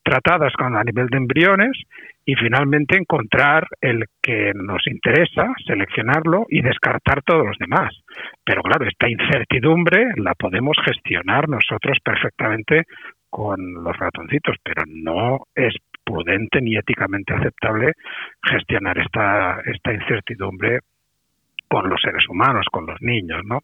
tratadas 0.02 0.52
con 0.54 0.76
a 0.76 0.84
nivel 0.84 1.06
de 1.08 1.18
embriones 1.18 1.72
y 2.24 2.34
finalmente 2.34 2.96
encontrar 2.96 3.66
el 3.80 4.04
que 4.22 4.52
nos 4.54 4.86
interesa, 4.86 5.52
seleccionarlo 5.66 6.46
y 6.48 6.62
descartar 6.62 7.22
todos 7.22 7.46
los 7.46 7.58
demás. 7.58 7.94
Pero 8.44 8.62
claro, 8.62 8.86
esta 8.86 9.08
incertidumbre 9.08 10.12
la 10.16 10.34
podemos 10.34 10.76
gestionar 10.84 11.48
nosotros 11.48 11.98
perfectamente 12.02 12.84
con 13.28 13.84
los 13.84 13.96
ratoncitos, 13.98 14.56
pero 14.62 14.84
no 14.86 15.40
es 15.54 15.74
prudente 16.04 16.60
ni 16.60 16.76
éticamente 16.76 17.34
aceptable 17.34 17.92
gestionar 18.42 18.98
esta, 18.98 19.60
esta 19.64 19.92
incertidumbre 19.92 20.80
con 21.68 21.88
los 21.88 22.00
seres 22.00 22.28
humanos, 22.28 22.66
con 22.70 22.86
los 22.86 23.00
niños, 23.02 23.42
¿no? 23.44 23.60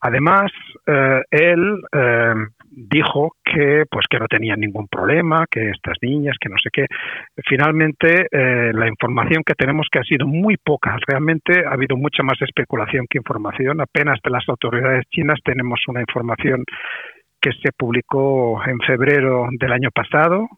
Además, 0.00 0.50
eh, 0.86 1.22
él 1.30 1.80
eh, 1.92 2.34
dijo 2.74 3.32
que 3.44 3.84
pues 3.90 4.06
que 4.08 4.18
no 4.18 4.26
tenía 4.26 4.56
ningún 4.56 4.88
problema, 4.88 5.46
que 5.50 5.70
estas 5.70 5.96
niñas, 6.00 6.36
que 6.40 6.48
no 6.48 6.56
sé 6.58 6.70
qué. 6.72 6.86
Finalmente, 7.46 8.26
eh, 8.30 8.72
la 8.72 8.88
información 8.88 9.42
que 9.44 9.54
tenemos 9.54 9.88
que 9.90 9.98
ha 9.98 10.04
sido 10.04 10.26
muy 10.26 10.56
poca. 10.56 10.96
Realmente 11.06 11.64
ha 11.66 11.72
habido 11.72 11.96
mucha 11.96 12.22
más 12.22 12.40
especulación 12.40 13.06
que 13.08 13.18
información. 13.18 13.80
Apenas 13.80 14.18
de 14.24 14.30
las 14.30 14.48
autoridades 14.48 15.04
chinas 15.10 15.38
tenemos 15.44 15.80
una 15.88 16.00
información 16.00 16.64
que 17.40 17.50
se 17.52 17.72
publicó 17.76 18.62
en 18.64 18.78
febrero 18.78 19.48
del 19.58 19.72
año 19.72 19.90
pasado, 19.92 20.48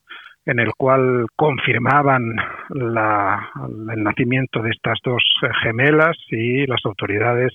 en 0.47 0.59
el 0.59 0.73
cual 0.77 1.27
confirmaban 1.37 2.37
la, 2.69 3.51
el 3.93 4.03
nacimiento 4.03 4.61
de 4.63 4.71
estas 4.71 4.99
dos 5.03 5.23
eh, 5.43 5.49
gemelas 5.63 6.17
y 6.31 6.67
las 6.67 6.85
autoridades 6.85 7.53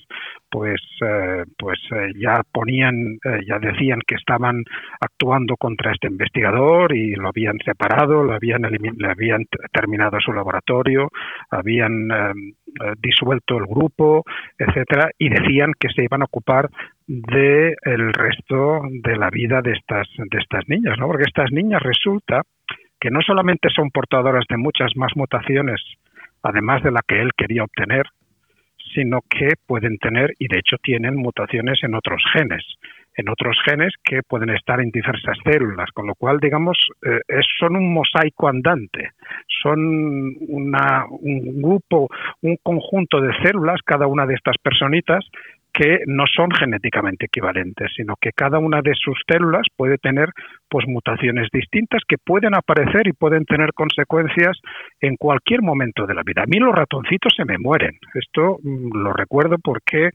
pues 0.50 0.80
eh, 1.00 1.44
pues 1.56 1.78
eh, 1.92 2.12
ya 2.16 2.42
ponían 2.52 3.18
ya 3.46 3.58
decían 3.60 4.00
que 4.04 4.16
estaban 4.16 4.64
actuando 5.00 5.56
contra 5.56 5.92
este 5.92 6.08
investigador 6.08 6.94
y 6.94 7.14
lo 7.14 7.28
habían 7.28 7.58
separado 7.64 8.24
lo 8.24 8.32
habían 8.32 8.62
le 8.62 9.08
habían 9.08 9.44
terminado 9.72 10.18
su 10.20 10.32
laboratorio 10.32 11.08
habían 11.50 12.08
disuelto 13.00 13.58
el 13.58 13.66
grupo 13.66 14.24
etcétera 14.58 15.10
y 15.18 15.28
decían 15.28 15.72
que 15.78 15.88
se 15.94 16.04
iban 16.04 16.22
a 16.22 16.26
ocupar 16.26 16.68
de 17.06 17.74
el 17.82 18.12
resto 18.12 18.82
de 19.02 19.16
la 19.16 19.30
vida 19.30 19.62
de 19.62 19.72
estas 19.72 20.08
de 20.16 20.38
estas 20.38 20.68
niñas 20.68 20.98
no 20.98 21.06
porque 21.06 21.24
estas 21.26 21.52
niñas 21.52 21.82
resulta 21.82 22.42
que 23.00 23.10
no 23.10 23.20
solamente 23.22 23.68
son 23.74 23.90
portadoras 23.90 24.44
de 24.48 24.56
muchas 24.56 24.94
más 24.96 25.12
mutaciones, 25.16 25.80
además 26.42 26.82
de 26.82 26.92
la 26.92 27.00
que 27.06 27.20
él 27.20 27.30
quería 27.36 27.64
obtener, 27.64 28.06
sino 28.94 29.20
que 29.28 29.54
pueden 29.66 29.98
tener, 29.98 30.32
y 30.38 30.48
de 30.48 30.58
hecho 30.58 30.76
tienen 30.82 31.16
mutaciones 31.16 31.78
en 31.82 31.94
otros 31.94 32.22
genes, 32.32 32.64
en 33.16 33.28
otros 33.28 33.56
genes 33.64 33.94
que 34.02 34.22
pueden 34.22 34.50
estar 34.50 34.80
en 34.80 34.90
diversas 34.90 35.36
células, 35.44 35.90
con 35.92 36.06
lo 36.06 36.14
cual, 36.14 36.38
digamos, 36.40 36.76
eh, 37.02 37.20
son 37.58 37.76
un 37.76 37.92
mosaico 37.92 38.48
andante, 38.48 39.10
son 39.62 40.36
una, 40.48 41.06
un 41.08 41.62
grupo, 41.62 42.08
un 42.42 42.56
conjunto 42.62 43.20
de 43.20 43.32
células, 43.42 43.80
cada 43.84 44.06
una 44.06 44.26
de 44.26 44.34
estas 44.34 44.56
personitas, 44.62 45.24
que 45.72 46.00
no 46.06 46.24
son 46.26 46.50
genéticamente 46.50 47.26
equivalentes, 47.26 47.90
sino 47.96 48.14
que 48.20 48.32
cada 48.32 48.58
una 48.58 48.82
de 48.82 48.92
sus 48.94 49.18
células 49.28 49.66
puede 49.76 49.98
tener 49.98 50.30
pues 50.68 50.86
mutaciones 50.86 51.48
distintas 51.52 52.02
que 52.06 52.16
pueden 52.18 52.54
aparecer 52.54 53.06
y 53.06 53.12
pueden 53.12 53.44
tener 53.44 53.72
consecuencias 53.72 54.58
en 55.00 55.16
cualquier 55.16 55.62
momento 55.62 56.06
de 56.06 56.14
la 56.14 56.22
vida. 56.22 56.42
A 56.42 56.46
mí 56.46 56.58
los 56.58 56.74
ratoncitos 56.74 57.32
se 57.36 57.44
me 57.44 57.58
mueren. 57.58 57.98
Esto 58.14 58.58
mm, 58.62 58.96
lo 58.96 59.12
recuerdo 59.12 59.56
porque 59.62 60.10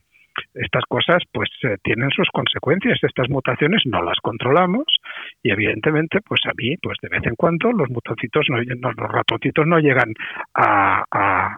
estas 0.54 0.84
cosas 0.88 1.22
pues 1.32 1.48
eh, 1.62 1.76
tienen 1.82 2.10
sus 2.10 2.28
consecuencias, 2.32 2.98
estas 3.02 3.28
mutaciones 3.28 3.82
no 3.86 4.02
las 4.02 4.18
controlamos 4.22 4.84
y 5.42 5.50
evidentemente 5.50 6.20
pues 6.24 6.40
a 6.46 6.52
mí 6.56 6.76
pues 6.82 6.98
de 7.02 7.08
vez 7.08 7.24
en 7.26 7.34
cuando 7.36 7.72
los 7.72 7.88
mutacitos 7.90 8.46
no, 8.48 8.92
los 8.92 9.12
ratoncitos 9.12 9.66
no 9.66 9.78
llegan 9.78 10.12
a, 10.54 11.04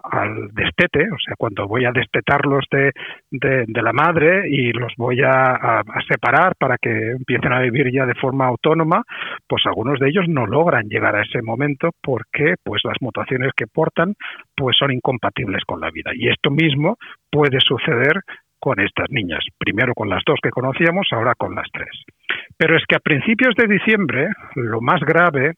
al 0.03 0.49
destete, 0.53 1.11
o 1.11 1.19
sea 1.19 1.35
cuando 1.37 1.67
voy 1.67 1.85
a 1.85 1.93
destetarlos 1.93 2.65
de, 2.71 2.93
de, 3.31 3.83
la 3.83 3.93
madre 3.93 4.49
y 4.49 4.73
los 4.73 4.93
voy 4.97 5.21
a, 5.23 5.55
a, 5.55 5.83
separar 6.09 6.55
para 6.59 6.77
que 6.79 6.91
empiecen 7.13 7.53
a 7.53 7.61
vivir 7.61 7.93
ya 7.93 8.07
de 8.07 8.15
forma 8.15 8.47
autónoma, 8.47 9.03
pues 9.47 9.63
algunos 9.67 10.01
de 10.01 10.09
ellos 10.09 10.27
no 10.29 10.47
logran 10.47 10.89
llegar 10.89 11.15
a 11.15 11.23
ese 11.23 11.43
momento 11.43 11.91
porque 12.03 12.55
pues 12.63 12.83
las 12.85 12.97
mutaciones 13.01 13.53
que 13.57 13.67
portan 13.67 14.15
pues 14.57 14.77
son 14.77 14.93
incompatibles 14.93 15.63
con 15.65 15.81
la 15.81 15.91
vida. 15.91 16.11
Y 16.15 16.29
esto 16.29 16.51
mismo 16.51 16.97
puede 17.31 17.61
suceder 17.61 18.23
con 18.69 18.81
estas 18.81 19.09
niñas, 19.09 19.43
primero 19.57 19.95
con 19.95 20.11
las 20.11 20.23
dos 20.27 20.39
que 20.43 20.51
conocíamos, 20.51 21.09
ahora 21.13 21.35
con 21.35 21.55
las 21.55 21.67
tres. 21.73 21.89
Pero 22.59 22.77
es 22.77 22.85
que 22.87 22.97
a 22.97 23.01
principios 23.01 23.55
de 23.57 23.67
diciembre, 23.67 24.29
lo 24.57 24.83
más 24.83 25.01
grave 25.01 25.55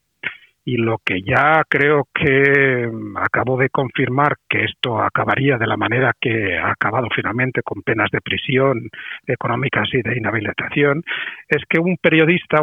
y 0.63 0.77
lo 0.77 0.99
que 1.03 1.21
ya 1.21 1.63
creo 1.67 2.07
que 2.13 2.89
acabo 3.15 3.57
de 3.57 3.67
confirmar 3.67 4.35
que 4.47 4.63
esto 4.63 5.01
acabaría 5.01 5.57
de 5.57 5.67
la 5.67 5.75
manera 5.75 6.13
que 6.21 6.57
ha 6.57 6.71
acabado 6.71 7.07
finalmente 7.13 7.61
con 7.63 7.81
penas 7.81 8.09
de 8.11 8.21
prisión 8.21 8.87
económicas 9.27 9.89
y 9.91 10.01
de 10.01 10.17
inhabilitación, 10.17 11.03
es 11.49 11.63
que 11.67 11.81
un 11.81 11.97
periodista 12.01 12.59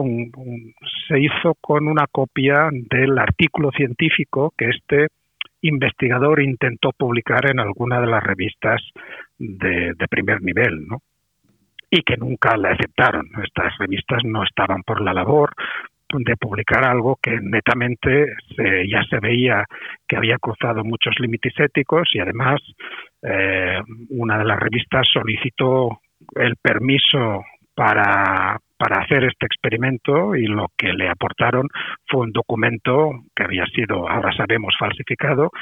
se 1.09 1.21
hizo 1.21 1.57
con 1.61 1.89
una 1.89 2.07
copia 2.11 2.71
del 2.73 3.19
artículo 3.19 3.71
científico 3.73 4.55
que 4.57 4.71
este 4.71 5.09
investigador 5.63 6.41
intentó 6.41 6.93
publicar 6.93 7.51
en 7.51 7.61
alguna 7.61 8.01
de 8.01 8.07
las 8.07 8.23
revistas 8.23 8.83
de, 9.39 9.95
primer 10.09 10.43
nivel, 10.43 10.87
¿no? 10.87 11.03
y 11.91 12.03
que 12.03 12.17
nunca 12.17 12.57
la 12.57 12.71
aceptaron. 12.71 13.31
Estas 13.43 13.77
revistas 13.79 14.23
no 14.25 14.45
estaban 14.45 14.83
por 14.83 15.01
la 15.01 15.15
labor 15.15 15.53
de 16.11 16.37
publicar 16.37 16.85
algo 16.85 17.19
que 17.23 17.39
netamente 17.41 18.35
ya 18.89 19.03
se 19.11 19.21
veía 19.21 19.65
que 20.07 20.17
había 20.17 20.39
cruzado 20.39 20.83
muchos 20.83 21.15
límites 21.19 21.53
éticos 21.59 22.09
y 22.15 22.19
además 22.19 22.61
eh, 23.23 23.79
una 24.11 24.39
de 24.39 24.45
las 24.45 24.59
revistas 24.59 25.07
solicitó 25.13 26.01
el 26.35 26.57
permiso 26.57 27.45
para, 27.79 28.59
para 28.77 29.03
hacer 29.03 29.23
este 29.23 29.47
experimento 29.47 30.35
y 30.35 30.49
lo 30.49 30.67
que 30.77 30.93
le 30.93 31.09
aportaron 31.09 31.69
fue 32.09 32.23
un 32.23 32.33
documento 32.33 33.13
que 33.37 33.45
había 33.45 33.67
sido, 33.67 34.09
ahora 34.09 34.33
sabemos, 34.33 34.75
falsificado 34.77 35.53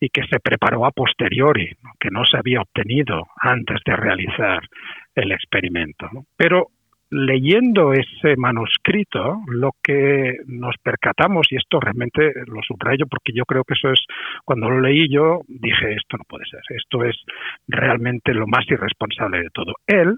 y 0.00 0.08
que 0.08 0.22
se 0.26 0.40
preparó 0.40 0.86
a 0.86 0.90
posteriori, 0.90 1.70
que 2.00 2.08
no 2.10 2.24
se 2.24 2.38
había 2.38 2.62
obtenido 2.62 3.24
antes 3.38 3.82
de 3.84 3.94
realizar 3.94 4.62
el 5.14 5.32
experimento. 5.32 6.08
Pero 6.34 6.68
leyendo 7.10 7.92
ese 7.92 8.36
manuscrito, 8.38 9.42
lo 9.46 9.72
que 9.82 10.38
nos 10.46 10.76
percatamos, 10.82 11.46
y 11.50 11.56
esto 11.56 11.78
realmente 11.78 12.32
lo 12.46 12.62
subrayo 12.62 13.04
porque 13.06 13.32
yo 13.34 13.44
creo 13.44 13.64
que 13.64 13.74
eso 13.74 13.90
es, 13.90 14.00
cuando 14.46 14.70
lo 14.70 14.80
leí 14.80 15.12
yo 15.12 15.40
dije, 15.46 15.92
esto 15.92 16.16
no 16.16 16.24
puede 16.26 16.46
ser, 16.46 16.62
esto 16.70 17.04
es 17.04 17.16
realmente 17.68 18.32
lo 18.32 18.46
más 18.46 18.64
irresponsable 18.66 19.42
de 19.42 19.50
todo. 19.52 19.74
Él 19.86 20.16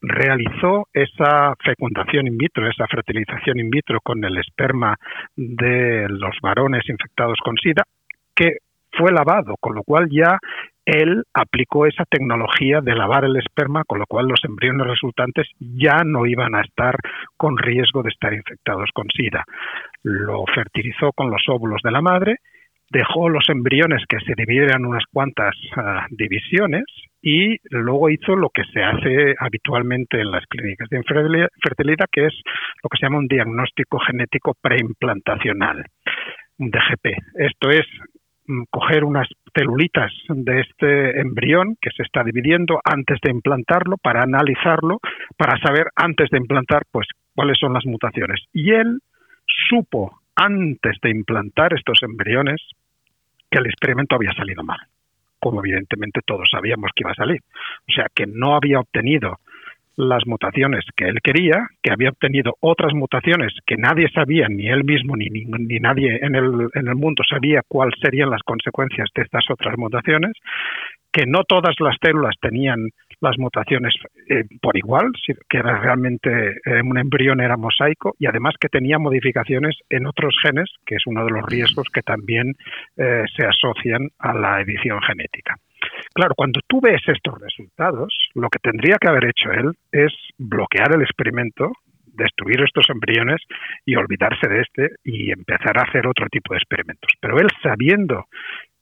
realizó 0.00 0.86
esa 0.92 1.54
fecundación 1.64 2.26
in 2.26 2.38
vitro, 2.38 2.68
esa 2.68 2.86
fertilización 2.86 3.58
in 3.58 3.70
vitro 3.70 4.00
con 4.00 4.22
el 4.24 4.38
esperma 4.38 4.96
de 5.36 6.06
los 6.08 6.36
varones 6.42 6.88
infectados 6.88 7.38
con 7.44 7.56
SIDA, 7.56 7.82
que 8.34 8.58
fue 8.92 9.12
lavado, 9.12 9.56
con 9.60 9.74
lo 9.74 9.82
cual 9.82 10.08
ya 10.10 10.38
él 10.84 11.24
aplicó 11.34 11.86
esa 11.86 12.04
tecnología 12.04 12.80
de 12.80 12.94
lavar 12.94 13.24
el 13.24 13.36
esperma, 13.36 13.84
con 13.84 13.98
lo 13.98 14.06
cual 14.06 14.26
los 14.26 14.42
embriones 14.44 14.86
resultantes 14.86 15.46
ya 15.58 16.02
no 16.04 16.24
iban 16.24 16.54
a 16.54 16.62
estar 16.62 16.96
con 17.36 17.58
riesgo 17.58 18.02
de 18.02 18.08
estar 18.08 18.32
infectados 18.32 18.88
con 18.94 19.06
SIDA. 19.14 19.44
Lo 20.02 20.44
fertilizó 20.54 21.12
con 21.12 21.30
los 21.30 21.42
óvulos 21.48 21.82
de 21.82 21.90
la 21.90 22.00
madre 22.00 22.36
dejó 22.90 23.28
los 23.28 23.48
embriones 23.48 24.02
que 24.08 24.18
se 24.20 24.34
dividieran 24.36 24.84
unas 24.84 25.04
cuantas 25.12 25.54
ah, 25.76 26.06
divisiones 26.10 26.84
y 27.20 27.56
luego 27.70 28.10
hizo 28.10 28.36
lo 28.36 28.48
que 28.50 28.62
se 28.72 28.82
hace 28.82 29.34
habitualmente 29.38 30.20
en 30.20 30.30
las 30.30 30.44
clínicas 30.46 30.88
de 30.88 31.02
fertilidad, 31.62 32.06
que 32.10 32.26
es 32.26 32.34
lo 32.82 32.88
que 32.88 32.98
se 32.98 33.06
llama 33.06 33.18
un 33.18 33.26
diagnóstico 33.26 33.98
genético 33.98 34.54
preimplantacional, 34.60 35.84
un 36.58 36.70
DGP. 36.70 37.18
Esto 37.34 37.70
es 37.70 37.86
mm, 38.46 38.62
coger 38.70 39.04
unas 39.04 39.28
celulitas 39.54 40.12
de 40.28 40.60
este 40.60 41.20
embrión 41.20 41.76
que 41.80 41.90
se 41.90 42.04
está 42.04 42.22
dividiendo 42.22 42.80
antes 42.84 43.18
de 43.22 43.32
implantarlo 43.32 43.96
para 43.96 44.22
analizarlo, 44.22 45.00
para 45.36 45.58
saber 45.58 45.88
antes 45.96 46.30
de 46.30 46.38
implantar 46.38 46.82
pues 46.92 47.08
cuáles 47.34 47.58
son 47.58 47.72
las 47.72 47.84
mutaciones. 47.84 48.44
Y 48.52 48.70
él 48.70 49.00
supo 49.68 50.20
antes 50.38 50.96
de 51.02 51.10
implantar 51.10 51.74
estos 51.74 52.02
embriones 52.02 52.62
que 53.50 53.58
el 53.58 53.66
experimento 53.66 54.14
había 54.14 54.32
salido 54.32 54.62
mal, 54.62 54.78
como 55.40 55.60
evidentemente 55.60 56.20
todos 56.24 56.48
sabíamos 56.50 56.92
que 56.94 57.02
iba 57.02 57.10
a 57.10 57.14
salir. 57.14 57.40
O 57.88 57.92
sea, 57.92 58.06
que 58.14 58.26
no 58.26 58.54
había 58.54 58.78
obtenido 58.78 59.40
las 59.96 60.24
mutaciones 60.28 60.84
que 60.96 61.08
él 61.08 61.18
quería, 61.24 61.66
que 61.82 61.90
había 61.90 62.10
obtenido 62.10 62.54
otras 62.60 62.94
mutaciones 62.94 63.52
que 63.66 63.76
nadie 63.76 64.08
sabía, 64.14 64.46
ni 64.48 64.68
él 64.68 64.84
mismo 64.84 65.16
ni, 65.16 65.26
ni, 65.28 65.80
nadie 65.80 66.20
en 66.22 66.36
el, 66.36 66.68
en 66.72 66.86
el 66.86 66.94
mundo 66.94 67.24
sabía 67.28 67.62
cuáles 67.66 67.98
serían 68.00 68.30
las 68.30 68.42
consecuencias 68.44 69.08
de 69.16 69.22
estas 69.22 69.44
otras 69.50 69.76
mutaciones, 69.76 70.36
que 71.12 71.26
no 71.26 71.42
todas 71.42 71.74
las 71.80 71.96
células 72.00 72.36
tenían 72.40 72.90
las 73.20 73.38
mutaciones 73.38 73.94
eh, 74.28 74.44
por 74.60 74.76
igual, 74.76 75.10
que 75.48 75.58
era 75.58 75.78
realmente 75.80 76.60
eh, 76.64 76.82
un 76.82 76.98
embrión 76.98 77.40
era 77.40 77.56
mosaico 77.56 78.14
y 78.18 78.26
además 78.26 78.54
que 78.60 78.68
tenía 78.68 78.98
modificaciones 78.98 79.76
en 79.90 80.06
otros 80.06 80.36
genes, 80.42 80.70
que 80.86 80.96
es 80.96 81.02
uno 81.06 81.24
de 81.24 81.32
los 81.32 81.46
riesgos 81.46 81.88
que 81.92 82.02
también 82.02 82.54
eh, 82.96 83.24
se 83.36 83.44
asocian 83.44 84.08
a 84.18 84.34
la 84.34 84.60
edición 84.60 85.00
genética. 85.02 85.56
Claro, 86.12 86.34
cuando 86.36 86.60
tú 86.66 86.80
ves 86.80 87.02
estos 87.06 87.40
resultados, 87.40 88.12
lo 88.34 88.48
que 88.48 88.58
tendría 88.58 88.96
que 89.00 89.08
haber 89.08 89.26
hecho 89.26 89.52
él 89.52 89.72
es 89.92 90.12
bloquear 90.36 90.94
el 90.94 91.02
experimento, 91.02 91.72
destruir 92.06 92.60
estos 92.62 92.88
embriones 92.90 93.40
y 93.86 93.94
olvidarse 93.94 94.48
de 94.48 94.60
este 94.60 94.90
y 95.04 95.30
empezar 95.30 95.78
a 95.78 95.82
hacer 95.82 96.06
otro 96.06 96.26
tipo 96.30 96.52
de 96.52 96.58
experimentos. 96.58 97.10
Pero 97.20 97.38
él, 97.38 97.48
sabiendo 97.62 98.26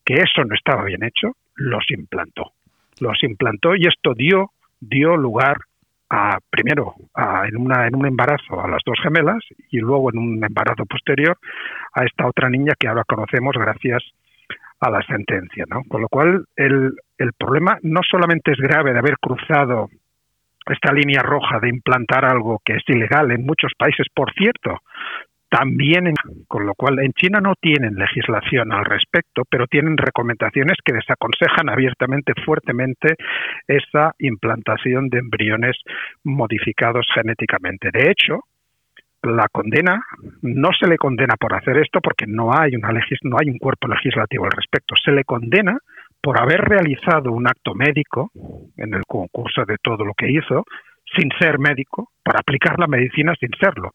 que 0.04 0.14
eso 0.14 0.44
no 0.44 0.54
estaba 0.54 0.84
bien 0.84 1.02
hecho, 1.02 1.32
los 1.56 1.84
implantó. 1.90 2.52
Los 3.00 3.22
implantó 3.22 3.74
y 3.74 3.86
esto 3.86 4.14
dio, 4.14 4.50
dio 4.80 5.16
lugar 5.16 5.58
a, 6.08 6.38
primero 6.50 6.94
en, 7.48 7.56
una, 7.56 7.86
en 7.86 7.96
un 7.96 8.06
embarazo 8.06 8.60
a 8.60 8.68
las 8.68 8.82
dos 8.84 8.98
gemelas 9.02 9.42
y 9.70 9.78
luego 9.78 10.10
en 10.12 10.18
un 10.18 10.44
embarazo 10.44 10.84
posterior 10.86 11.36
a 11.92 12.04
esta 12.04 12.26
otra 12.26 12.48
niña 12.48 12.74
que 12.78 12.88
ahora 12.88 13.04
conocemos 13.04 13.54
gracias 13.58 14.02
a 14.80 14.90
la 14.90 15.02
sentencia. 15.02 15.64
¿no? 15.68 15.82
Con 15.88 16.02
lo 16.02 16.08
cual, 16.08 16.44
el, 16.56 16.92
el 17.18 17.32
problema 17.32 17.78
no 17.82 18.00
solamente 18.08 18.52
es 18.52 18.58
grave 18.58 18.92
de 18.92 18.98
haber 18.98 19.16
cruzado 19.18 19.88
esta 20.66 20.92
línea 20.92 21.22
roja 21.22 21.60
de 21.60 21.68
implantar 21.68 22.24
algo 22.24 22.60
que 22.64 22.74
es 22.74 22.82
ilegal 22.88 23.30
en 23.30 23.46
muchos 23.46 23.72
países, 23.78 24.06
por 24.12 24.32
cierto, 24.32 24.80
también, 25.48 26.12
con 26.48 26.66
lo 26.66 26.74
cual 26.74 26.98
en 26.98 27.12
China 27.12 27.40
no 27.40 27.54
tienen 27.60 27.94
legislación 27.94 28.72
al 28.72 28.84
respecto, 28.84 29.42
pero 29.48 29.66
tienen 29.66 29.96
recomendaciones 29.96 30.76
que 30.84 30.92
desaconsejan 30.92 31.68
abiertamente, 31.68 32.32
fuertemente, 32.44 33.14
esa 33.66 34.14
implantación 34.18 35.08
de 35.08 35.18
embriones 35.18 35.76
modificados 36.24 37.06
genéticamente. 37.14 37.90
De 37.92 38.10
hecho, 38.10 38.40
la 39.22 39.48
condena 39.48 40.04
no 40.42 40.70
se 40.78 40.86
le 40.86 40.98
condena 40.98 41.36
por 41.36 41.54
hacer 41.54 41.78
esto 41.78 42.00
porque 42.00 42.26
no 42.26 42.52
hay 42.52 42.76
una 42.76 42.90
no 43.22 43.36
hay 43.40 43.50
un 43.50 43.58
cuerpo 43.58 43.88
legislativo 43.88 44.44
al 44.44 44.52
respecto 44.52 44.94
se 45.02 45.10
le 45.10 45.24
condena 45.24 45.78
por 46.22 46.40
haber 46.40 46.60
realizado 46.60 47.32
un 47.32 47.46
acto 47.46 47.74
médico 47.74 48.30
en 48.76 48.94
el 48.94 49.02
concurso 49.06 49.64
de 49.64 49.76
todo 49.82 50.04
lo 50.04 50.14
que 50.14 50.30
hizo 50.30 50.64
sin 51.14 51.30
ser 51.38 51.58
médico, 51.58 52.10
para 52.22 52.40
aplicar 52.40 52.78
la 52.78 52.86
medicina 52.86 53.34
sin 53.38 53.50
serlo, 53.60 53.92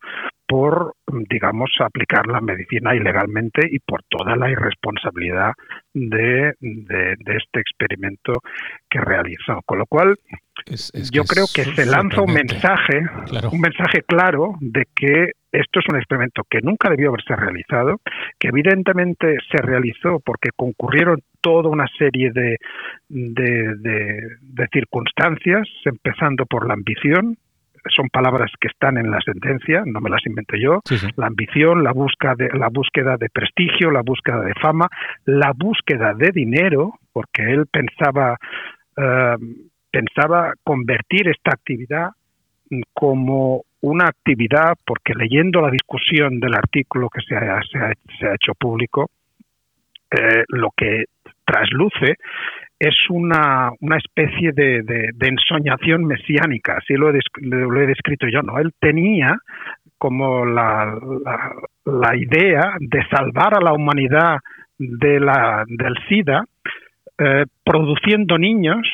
por, 0.47 0.95
digamos, 1.29 1.69
aplicar 1.79 2.27
la 2.27 2.41
medicina 2.41 2.95
ilegalmente 2.95 3.67
y 3.69 3.79
por 3.79 4.03
toda 4.09 4.35
la 4.35 4.49
irresponsabilidad 4.49 5.53
de, 5.93 6.53
de, 6.59 7.37
este 7.37 7.59
experimento 7.59 8.33
que 8.89 8.99
realizó. 8.99 9.61
Con 9.65 9.79
lo 9.79 9.85
cual, 9.85 10.17
yo 11.11 11.23
creo 11.23 11.45
que 11.53 11.63
se 11.63 11.85
lanza 11.85 12.21
un 12.21 12.33
mensaje, 12.33 13.01
un 13.51 13.59
mensaje 13.59 14.01
claro 14.03 14.55
de 14.61 14.85
que 14.95 15.31
esto 15.51 15.79
es 15.79 15.85
un 15.89 15.97
experimento 15.97 16.43
que 16.49 16.61
nunca 16.61 16.89
debió 16.89 17.09
haberse 17.09 17.35
realizado, 17.35 17.99
que 18.39 18.49
evidentemente 18.49 19.37
se 19.49 19.61
realizó 19.61 20.19
porque 20.23 20.49
concurrieron 20.55 21.19
toda 21.41 21.69
una 21.69 21.87
serie 21.97 22.31
de, 22.31 22.57
de, 23.09 24.67
circunstancias, 24.71 25.67
empezando 25.85 26.45
por 26.45 26.67
la 26.67 26.75
ambición, 26.75 27.37
son 27.95 28.09
palabras 28.09 28.51
que 28.59 28.67
están 28.67 28.97
en 28.97 29.09
la 29.09 29.19
sentencia, 29.21 29.83
no 29.85 29.99
me 30.01 30.09
las 30.09 30.25
inventé 30.25 30.59
yo, 30.59 30.81
la 31.15 31.27
ambición, 31.27 31.83
la 31.83 31.91
búsqueda, 31.93 32.35
de, 32.35 32.49
la 32.53 32.69
búsqueda 32.69 33.17
de 33.17 33.27
prestigio, 33.29 33.89
la 33.89 34.03
búsqueda 34.03 34.41
de 34.41 34.53
fama, 34.53 34.87
la 35.25 35.51
búsqueda 35.55 36.13
de 36.13 36.29
dinero, 36.31 36.93
porque 37.11 37.41
él 37.41 37.65
pensaba, 37.65 38.37
eh, 38.95 39.35
pensaba 39.89 40.53
convertir 40.63 41.27
esta 41.27 41.51
actividad 41.53 42.09
como 42.93 43.63
una 43.81 44.05
actividad, 44.05 44.73
porque 44.85 45.13
leyendo 45.15 45.61
la 45.61 45.71
discusión 45.71 46.39
del 46.39 46.53
artículo 46.53 47.09
que 47.09 47.21
se 47.21 47.35
ha, 47.35 47.59
se 47.63 48.27
ha, 48.27 48.33
hecho 48.35 48.53
público, 48.57 49.09
eh, 50.11 50.43
lo 50.49 50.69
que 50.75 51.05
trasluce 51.45 52.15
es 52.79 52.95
una, 53.09 53.71
una 53.79 53.97
especie 53.97 54.51
de, 54.53 54.81
de, 54.83 55.27
ensoñación 55.27 56.03
mesiánica, 56.03 56.77
así 56.77 56.95
lo 56.95 57.11
he, 57.11 57.19
lo 57.41 57.79
he, 57.79 57.85
descrito 57.85 58.27
yo, 58.27 58.41
¿no? 58.41 58.57
Él 58.57 58.71
tenía 58.79 59.37
como 59.99 60.45
la, 60.45 60.97
la, 61.85 62.15
idea 62.15 62.73
de 62.79 63.05
salvar 63.07 63.53
a 63.53 63.61
la 63.61 63.73
humanidad 63.73 64.39
de 64.79 65.19
la, 65.19 65.63
del 65.67 65.95
SIDA, 66.09 66.43
eh, 67.19 67.45
produciendo 67.63 68.39
niños 68.39 68.87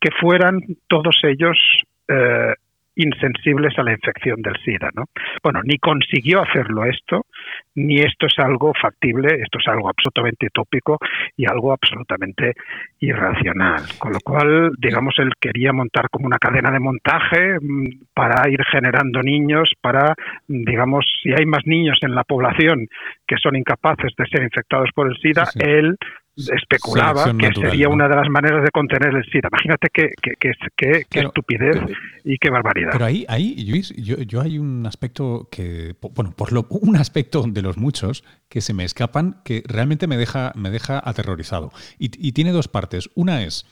que 0.00 0.10
fueran 0.20 0.60
todos 0.86 1.16
ellos 1.24 1.58
eh, 2.06 2.54
insensibles 2.96 3.78
a 3.78 3.82
la 3.82 3.92
infección 3.92 4.42
del 4.42 4.56
SIDA. 4.64 4.90
¿no? 4.94 5.04
Bueno, 5.42 5.60
ni 5.64 5.78
consiguió 5.78 6.42
hacerlo 6.42 6.84
esto, 6.84 7.26
ni 7.74 8.00
esto 8.00 8.26
es 8.26 8.38
algo 8.38 8.72
factible, 8.80 9.28
esto 9.42 9.58
es 9.58 9.68
algo 9.68 9.88
absolutamente 9.88 10.48
tópico 10.52 10.98
y 11.36 11.46
algo 11.46 11.72
absolutamente 11.72 12.54
irracional. 13.00 13.82
Con 13.98 14.12
lo 14.12 14.20
cual, 14.20 14.72
digamos, 14.78 15.14
él 15.18 15.30
quería 15.40 15.72
montar 15.72 16.08
como 16.10 16.26
una 16.26 16.38
cadena 16.38 16.70
de 16.70 16.80
montaje 16.80 17.58
mm, 17.60 18.06
para 18.14 18.48
ir 18.48 18.62
generando 18.64 19.22
niños, 19.22 19.70
para, 19.80 20.14
digamos, 20.48 21.04
si 21.22 21.32
hay 21.32 21.44
más 21.44 21.66
niños 21.66 21.98
en 22.02 22.14
la 22.14 22.24
población 22.24 22.88
que 23.26 23.36
son 23.36 23.56
incapaces 23.56 24.12
de 24.16 24.26
ser 24.26 24.42
infectados 24.42 24.90
por 24.94 25.08
el 25.08 25.16
SIDA, 25.18 25.44
él 25.60 25.96
especulaba 26.36 27.32
que 27.36 27.50
sería 27.54 27.88
una 27.88 28.08
de 28.08 28.16
las 28.16 28.28
maneras 28.28 28.62
de 28.62 28.70
contener 28.70 29.14
el 29.14 29.24
SIDA. 29.24 29.48
Imagínate 29.50 29.88
qué, 29.92 30.10
qué, 30.38 31.20
estupidez 31.20 31.76
y 32.24 32.36
qué 32.38 32.50
barbaridad. 32.50 32.90
Pero 32.92 33.04
ahí, 33.06 33.24
ahí 33.28 33.64
Luis, 33.66 33.94
yo, 33.96 34.16
yo, 34.18 34.42
hay 34.42 34.58
un 34.58 34.86
aspecto 34.86 35.48
que, 35.50 35.94
bueno, 36.14 36.32
por 36.36 36.52
lo, 36.52 36.66
un 36.68 36.96
aspecto 36.96 37.42
de 37.42 37.62
los 37.62 37.78
muchos 37.78 38.22
que 38.48 38.60
se 38.60 38.74
me 38.74 38.84
escapan 38.84 39.40
que 39.44 39.62
realmente 39.66 40.06
me 40.06 40.16
deja, 40.16 40.52
me 40.54 40.70
deja 40.70 41.00
aterrorizado. 41.02 41.72
Y, 41.98 42.32
tiene 42.32 42.52
dos 42.52 42.68
partes. 42.68 43.08
Una 43.14 43.42
es, 43.42 43.66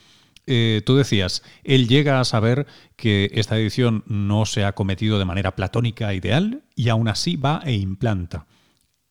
eh, 0.46 0.80
tú 0.86 0.96
decías, 0.96 1.42
él 1.64 1.86
llega 1.86 2.18
a 2.18 2.24
saber 2.24 2.66
que 2.96 3.30
esta 3.34 3.58
edición 3.58 4.04
no 4.06 4.46
se 4.46 4.64
ha 4.64 4.72
cometido 4.72 5.18
de 5.18 5.26
manera 5.26 5.54
platónica 5.54 6.14
ideal 6.14 6.62
y 6.74 6.88
aún 6.88 7.08
así 7.08 7.36
va 7.36 7.60
e 7.64 7.74
implanta. 7.74 8.46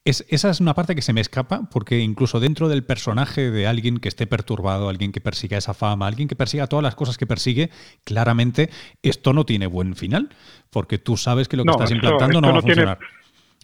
Es, 0.05 0.25
esa 0.27 0.49
es 0.49 0.59
una 0.59 0.73
parte 0.73 0.95
que 0.95 1.01
se 1.01 1.13
me 1.13 1.21
escapa 1.21 1.69
porque 1.71 1.99
incluso 1.99 2.41
dentro 2.41 2.67
del 2.67 2.83
personaje 2.83 3.51
de 3.51 3.67
alguien 3.67 3.99
que 3.99 4.09
esté 4.09 4.27
perturbado, 4.27 4.89
alguien 4.89 5.13
que 5.13 5.21
persiga 5.21 5.57
esa 5.57 5.73
fama, 5.73 6.07
alguien 6.07 6.27
que 6.27 6.35
persiga 6.35 6.67
todas 6.67 6.83
las 6.83 6.95
cosas 6.95 7.17
que 7.17 7.25
persigue, 7.25 7.69
claramente 8.03 8.69
esto 9.01 9.31
no 9.31 9.45
tiene 9.45 9.65
buen 9.65 9.95
final 9.95 10.29
porque 10.71 10.97
tú 10.97 11.15
sabes 11.15 11.47
que 11.47 11.55
lo 11.55 11.63
que 11.63 11.71
estás 11.71 11.91
implantando 11.91 12.41
no 12.41 12.51
va 12.51 12.59
a 12.59 12.61
funcionar. 12.61 12.99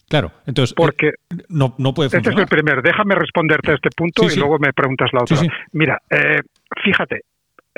Claro, 0.08 0.32
entonces 0.48 0.74
porque 0.74 1.10
eh, 1.10 1.14
no, 1.50 1.76
no 1.78 1.94
puede 1.94 2.10
funcionar. 2.10 2.40
Este 2.40 2.42
es 2.42 2.52
el 2.52 2.64
primer. 2.64 2.82
Déjame 2.82 3.16
responderte 3.16 3.72
a 3.72 3.76
este 3.76 3.90
punto 3.96 4.24
y 4.24 4.36
luego 4.38 4.58
me 4.60 4.74
preguntas 4.74 5.10
la 5.14 5.22
otra. 5.22 5.38
Mira, 5.74 6.02
eh, 6.10 6.40
fíjate, 6.84 7.22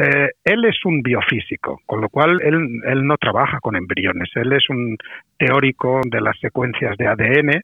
eh, 0.02 0.32
él 0.44 0.66
es 0.66 0.84
un 0.84 1.04
biofísico, 1.04 1.80
con 1.86 2.02
lo 2.02 2.10
cual 2.10 2.42
él, 2.42 3.06
no 3.06 3.18
trabaja 3.18 3.60
con 3.60 3.76
embriones. 3.76 4.30
Él 4.34 4.52
es 4.54 4.68
un 4.70 4.98
teórico 5.38 6.02
de 6.06 6.22
las 6.22 6.40
secuencias 6.40 6.98
de 6.98 7.08
ADN 7.08 7.62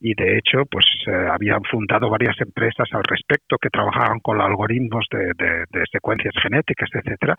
y 0.00 0.14
de 0.14 0.38
hecho 0.38 0.64
pues 0.70 0.84
eh, 1.06 1.28
habían 1.30 1.62
fundado 1.64 2.08
varias 2.08 2.40
empresas 2.40 2.88
al 2.92 3.02
respecto 3.04 3.58
que 3.58 3.70
trabajaban 3.70 4.20
con 4.20 4.40
algoritmos 4.40 5.06
de, 5.10 5.66
secuencias 5.90 6.34
genéticas, 6.40 6.88
etcétera. 6.92 7.34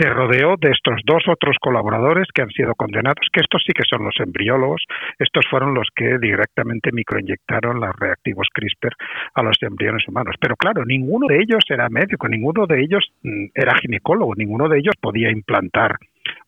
Se 0.00 0.08
rodeó 0.08 0.56
de 0.56 0.70
estos 0.70 1.00
dos 1.04 1.22
otros 1.28 1.56
colaboradores 1.60 2.26
que 2.34 2.42
han 2.42 2.50
sido 2.50 2.74
condenados, 2.74 3.28
que 3.32 3.40
estos 3.40 3.62
sí 3.64 3.72
que 3.72 3.84
son 3.88 4.04
los 4.04 4.14
embriólogos. 4.18 4.82
Estos 5.18 5.46
fueron 5.48 5.74
los 5.74 5.88
que 5.94 6.18
directamente 6.18 6.90
microinyectaron 6.92 7.80
los 7.80 7.94
reactivos 7.96 8.48
CRISPR 8.52 8.94
a 9.34 9.42
los 9.42 9.56
embriones 9.62 10.06
humanos. 10.08 10.34
Pero 10.40 10.56
claro, 10.56 10.84
ninguno 10.84 11.28
de 11.28 11.38
ellos 11.38 11.62
era 11.68 11.88
médico, 11.88 12.28
ninguno 12.28 12.66
de 12.66 12.80
ellos 12.80 13.04
mm, 13.22 13.46
era 13.54 13.74
ginecólogo, 13.84 14.34
ninguno 14.34 14.68
de 14.68 14.78
ellos 14.78 14.94
podía 15.00 15.30
implantar 15.30 15.96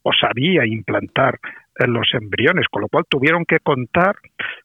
o 0.03 0.13
sabía 0.13 0.65
implantar 0.65 1.39
eh, 1.79 1.87
los 1.87 2.09
embriones, 2.15 2.67
con 2.71 2.83
lo 2.83 2.89
cual 2.89 3.05
tuvieron 3.09 3.45
que 3.45 3.59
contar 3.61 4.17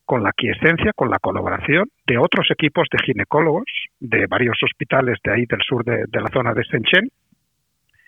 con 0.06 0.24
la 0.24 0.32
quiesencia, 0.32 0.94
con 0.96 1.10
la 1.10 1.20
colaboración 1.20 1.90
de 2.08 2.18
otros 2.18 2.48
equipos 2.52 2.88
de 2.92 3.00
ginecólogos 3.04 3.66
de 4.00 4.28
varios 4.28 4.58
hospitales 4.64 5.18
de 5.24 5.34
ahí 5.34 5.46
del 5.46 5.62
sur 5.62 5.84
de, 5.84 6.06
la 6.12 6.30
zona 6.30 6.54
de 6.54 6.64
Shenzhen, 6.64 7.10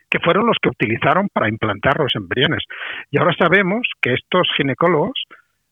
que 0.09 0.19
fueron 0.19 0.45
los 0.45 0.57
que 0.61 0.69
utilizaron 0.69 1.27
para 1.33 1.49
implantar 1.49 1.99
los 1.99 2.15
embriones. 2.15 2.63
Y 3.11 3.17
ahora 3.17 3.35
sabemos 3.37 3.87
que 4.01 4.13
estos 4.13 4.47
ginecólogos 4.55 5.25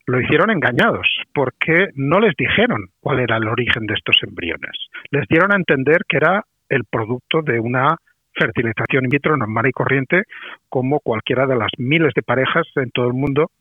lo 0.08 0.20
hicieron 0.20 0.50
engañados, 0.50 1.08
porque 1.34 1.90
no 1.96 2.20
les 2.20 2.36
dijeron 2.36 2.88
cuál 3.00 3.20
era 3.20 3.38
el 3.38 3.48
origen 3.48 3.86
de 3.86 3.94
estos 3.94 4.18
embriones. 4.24 4.72
Les 5.12 5.28
dieron 5.28 5.54
a 5.54 5.56
entender 5.56 6.02
que 6.10 6.18
era 6.18 6.44
el 6.70 6.86
producto 6.86 7.42
de 7.44 7.60
una 7.60 7.96
fertilización 8.34 9.06
in 9.06 9.10
vitro 9.10 9.38
normal 9.38 9.68
y 9.68 9.72
corriente, 9.72 10.24
como 10.70 11.00
cualquiera 11.00 11.46
de 11.46 11.56
las 11.56 11.72
miles 11.78 12.14
de 12.16 12.24
parejas 12.24 12.68
en 12.76 12.92
todo 12.92 13.08
el 13.08 13.14
mundo 13.14 13.52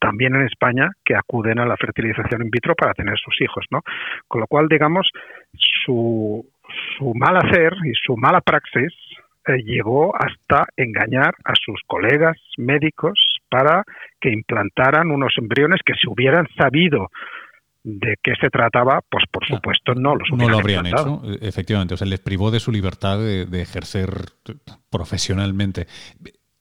también 0.00 0.34
en 0.34 0.42
España 0.42 0.90
que 1.04 1.14
acuden 1.14 1.58
a 1.58 1.66
la 1.66 1.76
fertilización 1.76 2.42
in 2.42 2.50
vitro 2.50 2.74
para 2.74 2.92
tener 2.94 3.18
sus 3.18 3.40
hijos, 3.40 3.64
¿no? 3.70 3.82
Con 4.28 4.40
lo 4.40 4.46
cual, 4.46 4.68
digamos, 4.68 5.08
su, 5.84 6.44
su 6.98 7.14
mal 7.14 7.36
hacer 7.36 7.72
y 7.84 7.92
su 7.94 8.16
mala 8.16 8.40
praxis 8.40 8.92
eh, 9.46 9.62
llegó 9.64 10.12
hasta 10.16 10.66
engañar 10.76 11.34
a 11.44 11.54
sus 11.54 11.80
colegas 11.86 12.36
médicos 12.58 13.38
para 13.48 13.84
que 14.20 14.30
implantaran 14.30 15.10
unos 15.10 15.34
embriones 15.38 15.80
que 15.84 15.94
si 15.94 16.08
hubieran 16.08 16.48
sabido 16.58 17.08
de 17.86 18.16
qué 18.22 18.32
se 18.40 18.50
trataba, 18.50 19.00
pues 19.08 19.24
por 19.30 19.46
supuesto 19.46 19.94
no 19.94 20.16
los 20.16 20.28
No 20.36 20.48
lo 20.48 20.58
habrían 20.58 20.86
hecho, 20.86 21.22
efectivamente. 21.40 21.94
O 21.94 21.96
sea, 21.96 22.06
les 22.06 22.20
privó 22.20 22.50
de 22.50 22.60
su 22.60 22.72
libertad 22.72 23.18
de 23.18 23.62
ejercer 23.62 24.10
profesionalmente. 24.90 25.86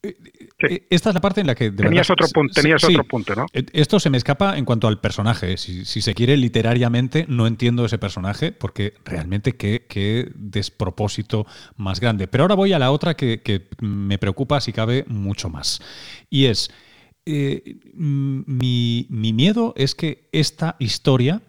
Eh, 0.05 0.87
esta 0.89 1.09
es 1.09 1.15
la 1.15 1.21
parte 1.21 1.41
en 1.41 1.47
la 1.47 1.55
que... 1.55 1.71
tenías 1.71 2.09
otro, 2.09 2.27
punto, 2.33 2.53
tenías 2.53 2.83
otro 2.83 3.03
punto, 3.03 3.35
¿no? 3.35 3.45
Esto 3.53 3.99
se 3.99 4.09
me 4.09 4.17
escapa 4.17 4.57
en 4.57 4.65
cuanto 4.65 4.87
al 4.87 4.99
personaje. 4.99 5.57
Si, 5.57 5.85
se 5.85 6.13
quiere 6.13 6.37
literariamente, 6.37 7.25
no 7.27 7.47
entiendo 7.47 7.85
ese 7.85 7.97
personaje 7.97 8.51
porque 8.51 8.93
realmente 9.03 9.55
qué, 9.55 10.31
despropósito 10.35 11.45
más 11.75 11.99
grande. 11.99 12.27
Pero 12.27 12.43
ahora 12.43 12.55
voy 12.55 12.73
a 12.73 12.79
la 12.79 12.91
otra 12.91 13.15
que, 13.15 13.67
me 13.79 14.17
preocupa, 14.17 14.61
si 14.61 14.73
cabe, 14.73 15.05
mucho 15.07 15.49
más. 15.49 15.81
Y 16.29 16.45
es, 16.45 16.71
eh, 17.25 17.77
mi, 17.93 19.07
miedo 19.09 19.73
es 19.77 19.95
que 19.95 20.29
esta 20.31 20.75
historia 20.79 21.41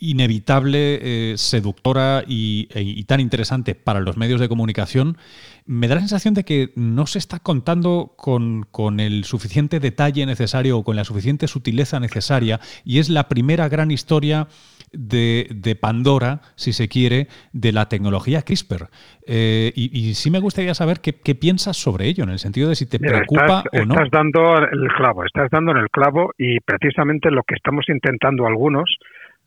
inevitable, 0.00 1.32
eh, 1.32 1.38
seductora 1.38 2.22
y, 2.26 2.68
e, 2.72 2.82
y, 2.82 3.04
tan 3.04 3.20
interesante 3.20 3.74
para 3.74 4.00
los 4.00 4.16
medios 4.16 4.40
de 4.40 4.48
comunicación, 4.48 5.18
me 5.66 5.88
da 5.88 5.96
la 5.96 6.02
sensación 6.02 6.34
de 6.34 6.44
que 6.44 6.72
no 6.76 7.06
se 7.06 7.18
está 7.18 7.40
contando 7.40 8.14
con, 8.16 8.64
con, 8.70 9.00
el 9.00 9.24
suficiente 9.24 9.80
detalle 9.80 10.24
necesario 10.24 10.78
o 10.78 10.84
con 10.84 10.94
la 10.94 11.04
suficiente 11.04 11.48
sutileza 11.48 11.98
necesaria 11.98 12.60
y 12.84 13.00
es 13.00 13.08
la 13.08 13.28
primera 13.28 13.68
gran 13.68 13.90
historia 13.90 14.48
de, 14.92 15.48
de 15.50 15.76
Pandora, 15.76 16.40
si 16.56 16.72
se 16.72 16.88
quiere, 16.88 17.28
de 17.52 17.72
la 17.72 17.88
tecnología 17.88 18.42
CRISPR. 18.42 18.88
Eh, 19.26 19.72
y, 19.74 20.14
sí 20.14 20.30
me 20.30 20.40
gustaría 20.40 20.74
saber 20.74 21.00
qué, 21.00 21.14
qué, 21.20 21.34
piensas 21.34 21.76
sobre 21.76 22.06
ello, 22.06 22.24
en 22.24 22.30
el 22.30 22.38
sentido 22.38 22.68
de 22.68 22.74
si 22.74 22.86
te 22.86 22.98
preocupa 22.98 23.64
o 23.72 23.84
no. 23.84 23.94
Estás 23.94 24.10
dando 24.10 24.56
el 24.56 24.88
clavo, 24.96 25.24
estás 25.24 25.50
dando 25.50 25.72
en 25.72 25.78
el 25.78 25.90
clavo 25.90 26.32
y 26.38 26.60
precisamente 26.60 27.30
lo 27.30 27.42
que 27.42 27.54
estamos 27.54 27.84
intentando 27.88 28.46
algunos 28.46 28.88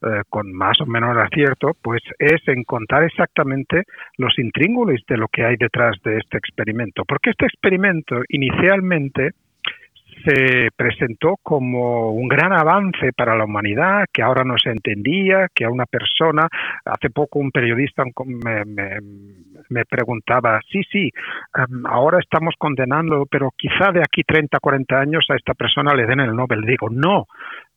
eh, 0.04 0.24
con 0.30 0.52
más 0.52 0.82
o 0.82 0.88
menos 0.88 1.16
acierto, 1.16 1.74
pues 1.80 2.02
es 2.18 2.42
encontrar 2.48 3.04
exactamente 3.04 3.84
los 4.18 4.34
intríngulos 4.40 5.00
de 5.08 5.16
lo 5.16 5.28
que 5.28 5.46
hay 5.46 5.58
detrás 5.58 5.96
de 6.04 6.18
este 6.18 6.40
experimento. 6.40 7.04
Porque 7.06 7.30
este 7.30 7.46
experimento 7.46 8.16
inicialmente 8.30 9.34
se 10.26 10.70
presentó 10.76 11.36
como 11.42 12.12
un 12.12 12.28
gran 12.28 12.54
avance 12.54 13.12
para 13.16 13.36
la 13.36 13.46
humanidad, 13.46 14.06
que 14.12 14.22
ahora 14.22 14.44
no 14.44 14.56
se 14.58 14.70
entendía, 14.70 15.48
que 15.54 15.66
a 15.66 15.70
una 15.70 15.86
persona, 15.86 16.48
hace 16.86 17.10
poco 17.10 17.40
un 17.40 17.52
periodista 17.52 18.04
me, 18.26 18.64
me, 19.70 19.86
preguntaba, 19.86 20.60
sí, 20.72 20.82
sí, 20.92 21.12
em, 21.56 21.86
ahora 21.86 22.20
estamos 22.20 22.56
condenando, 22.58 23.26
pero 23.30 23.52
quizá 23.56 23.92
de 23.92 24.02
aquí 24.02 24.24
30, 24.24 24.60
40 24.60 25.00
años 25.00 25.26
a 25.30 25.36
esta 25.36 25.54
persona 25.54 25.94
le 25.94 26.06
den 26.06 26.20
el 26.20 26.36
Nobel. 26.36 26.62
Digo, 26.62 26.90
no, 26.90 27.26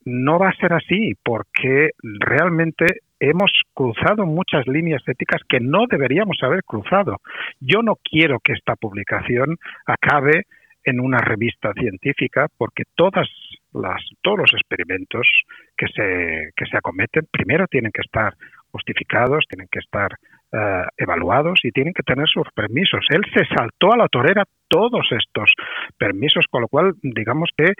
no 0.05 0.39
va 0.39 0.49
a 0.49 0.55
ser 0.55 0.73
así 0.73 1.13
porque 1.23 1.91
realmente 2.01 2.85
hemos 3.19 3.51
cruzado 3.73 4.25
muchas 4.25 4.67
líneas 4.67 5.01
éticas 5.07 5.41
que 5.47 5.59
no 5.59 5.85
deberíamos 5.89 6.37
haber 6.41 6.63
cruzado. 6.63 7.17
Yo 7.59 7.81
no 7.81 7.95
quiero 8.03 8.39
que 8.39 8.53
esta 8.53 8.75
publicación 8.75 9.57
acabe 9.85 10.43
en 10.85 10.99
una 10.99 11.17
revista 11.17 11.73
científica 11.73 12.47
porque 12.57 12.83
todas 12.95 13.27
las, 13.73 14.01
todos 14.21 14.39
los 14.39 14.53
experimentos 14.53 15.27
que 15.75 15.87
se, 15.87 16.51
que 16.55 16.65
se 16.65 16.77
acometen 16.77 17.27
primero 17.31 17.67
tienen 17.67 17.91
que 17.91 18.01
estar 18.01 18.33
justificados, 18.71 19.45
tienen 19.49 19.67
que 19.71 19.79
estar 19.79 20.11
eh, 20.51 20.83
evaluados 20.97 21.59
y 21.63 21.71
tienen 21.71 21.93
que 21.93 22.03
tener 22.03 22.27
sus 22.27 22.47
permisos. 22.53 23.05
Él 23.09 23.21
se 23.33 23.45
saltó 23.45 23.93
a 23.93 23.97
la 23.97 24.07
torera 24.07 24.43
todos 24.67 25.07
estos 25.11 25.49
permisos, 25.97 26.45
con 26.49 26.61
lo 26.61 26.67
cual 26.67 26.93
digamos 27.01 27.49
que 27.57 27.73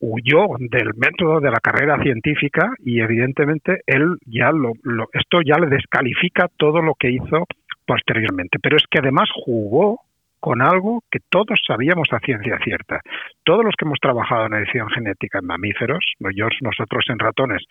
huyó 0.00 0.46
del 0.58 0.90
método 0.96 1.40
de 1.40 1.50
la 1.50 1.60
carrera 1.60 2.00
científica 2.02 2.70
y 2.84 3.00
evidentemente 3.00 3.80
él 3.86 4.16
ya 4.26 4.50
lo, 4.52 4.72
esto 5.12 5.40
ya 5.44 5.58
le 5.58 5.66
descalifica 5.68 6.48
todo 6.56 6.80
lo 6.82 6.94
que 6.94 7.10
hizo 7.10 7.46
posteriormente. 7.86 8.58
Pero 8.62 8.76
es 8.76 8.84
que 8.90 8.98
además 8.98 9.28
jugó 9.44 10.00
con 10.40 10.62
algo 10.62 11.02
que 11.10 11.20
todos 11.28 11.60
sabíamos 11.66 12.08
a 12.12 12.20
ciencia 12.20 12.58
cierta. 12.62 13.00
Todos 13.44 13.64
los 13.64 13.74
que 13.76 13.84
hemos 13.84 14.00
trabajado 14.00 14.46
en 14.46 14.54
edición 14.54 14.88
genética 14.88 15.38
en 15.38 15.46
mamíferos, 15.46 16.04
nosotros 16.20 17.04
en 17.08 17.18
ratones 17.18 17.62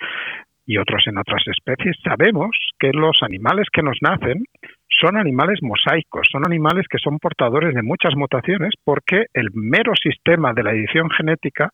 y 0.65 0.77
otros 0.77 1.03
en 1.07 1.17
otras 1.17 1.43
especies, 1.47 1.95
sabemos 2.03 2.49
que 2.77 2.91
los 2.91 3.23
animales 3.23 3.67
que 3.71 3.81
nos 3.81 3.97
nacen 4.01 4.43
son 4.99 5.15
animales 5.15 5.59
mosaicos, 5.61 6.27
son 6.31 6.45
animales 6.45 6.87
que 6.89 6.97
son 6.97 7.19
portadores 7.19 7.73
de 7.73 7.83
muchas 7.83 8.15
mutaciones 8.15 8.73
porque 8.83 9.25
el 9.33 9.49
mero 9.53 9.93
sistema 9.95 10.53
de 10.53 10.63
la 10.63 10.71
edición 10.71 11.09
genética, 11.09 11.69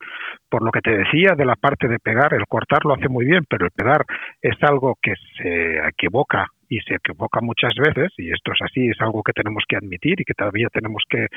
por 0.50 0.64
lo 0.64 0.72
que 0.72 0.82
te 0.82 0.98
decía 0.98 1.34
de 1.36 1.46
la 1.46 1.56
parte 1.56 1.88
de 1.88 2.00
pegar, 2.00 2.34
el 2.34 2.46
cortar 2.48 2.86
lo 2.86 2.94
hace 2.94 3.10
muy 3.10 3.26
bien, 3.26 3.46
pero 3.50 3.66
el 3.66 3.72
pegar 3.72 4.04
es 4.42 4.62
algo 4.62 4.96
que 5.02 5.14
se 5.38 5.78
equivoca 5.88 6.48
y 6.74 6.80
se 6.82 6.96
equivoca 6.96 7.40
muchas 7.42 7.74
veces, 7.76 8.12
y 8.18 8.32
esto 8.32 8.52
es 8.52 8.62
así, 8.64 8.88
es 8.88 9.00
algo 9.00 9.22
que 9.22 9.34
tenemos 9.34 9.64
que 9.68 9.76
admitir 9.76 10.20
y 10.20 10.24
que 10.24 10.34
todavía 10.34 10.70
tenemos 10.74 11.04
que, 11.08 11.28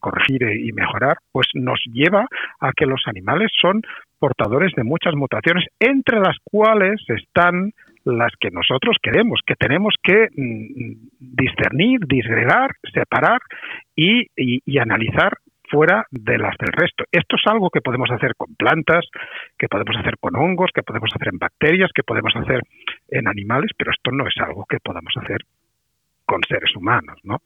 corregir 0.00 0.42
y 0.42 0.72
mejorar, 0.72 1.18
pues 1.32 1.48
nos 1.54 1.80
lleva 1.92 2.26
a 2.60 2.72
que 2.72 2.86
los 2.86 3.02
animales 3.06 3.50
son 3.60 3.82
portadores 4.18 4.72
de 4.76 4.84
muchas 4.84 5.14
mutaciones, 5.14 5.64
entre 5.78 6.20
las 6.20 6.36
cuales 6.44 7.00
están 7.08 7.72
las 8.04 8.32
que 8.40 8.50
nosotros 8.50 8.96
queremos, 9.02 9.40
que 9.46 9.54
tenemos 9.56 9.94
que 10.02 10.28
mm, 10.34 11.08
discernir, 11.18 12.00
disgregar, 12.06 12.70
separar 12.92 13.40
y, 13.94 14.26
analizar 14.78 15.32
fuera 15.70 16.04
de 16.10 16.38
las 16.38 16.56
del 16.58 16.72
resto. 16.72 17.04
Esto 17.12 17.36
es 17.36 17.42
algo 17.46 17.70
que 17.70 17.80
podemos 17.80 18.10
hacer 18.10 18.34
con 18.36 18.54
plantas, 18.56 19.06
que 19.58 19.68
podemos 19.68 19.96
hacer 19.96 20.18
con 20.18 20.36
hongos, 20.36 20.70
que 20.74 20.82
podemos 20.82 21.10
hacer 21.14 21.28
en 21.32 21.38
bacterias, 21.38 21.90
que 21.94 22.02
podemos 22.02 22.34
hacer 22.36 22.62
en 23.08 23.28
animales, 23.28 23.70
pero 23.76 23.90
esto 23.90 24.10
no 24.10 24.26
es 24.26 24.34
algo 24.38 24.66
que 24.68 24.78
podamos 24.82 25.12
hacer 25.16 25.38
con 26.30 26.42
seres 26.48 26.70
humanos, 26.76 27.18
¿no? 27.24 27.38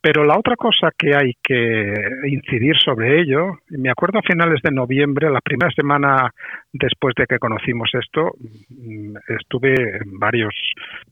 Pero 0.00 0.24
la 0.24 0.38
otra 0.38 0.56
cosa 0.56 0.88
que 0.96 1.14
hay 1.14 1.34
que 1.42 1.92
incidir 2.24 2.74
sobre 2.82 3.20
ello, 3.20 3.58
me 3.68 3.90
acuerdo 3.90 4.20
a 4.20 4.22
finales 4.22 4.62
de 4.62 4.70
noviembre, 4.70 5.30
la 5.30 5.42
primera 5.42 5.70
semana 5.70 6.30
después 6.72 7.14
de 7.14 7.26
que 7.26 7.38
conocimos 7.38 7.90
esto, 7.92 8.30
mm, 8.70 9.16
estuve 9.38 9.74
en 9.74 10.18
varios 10.18 10.54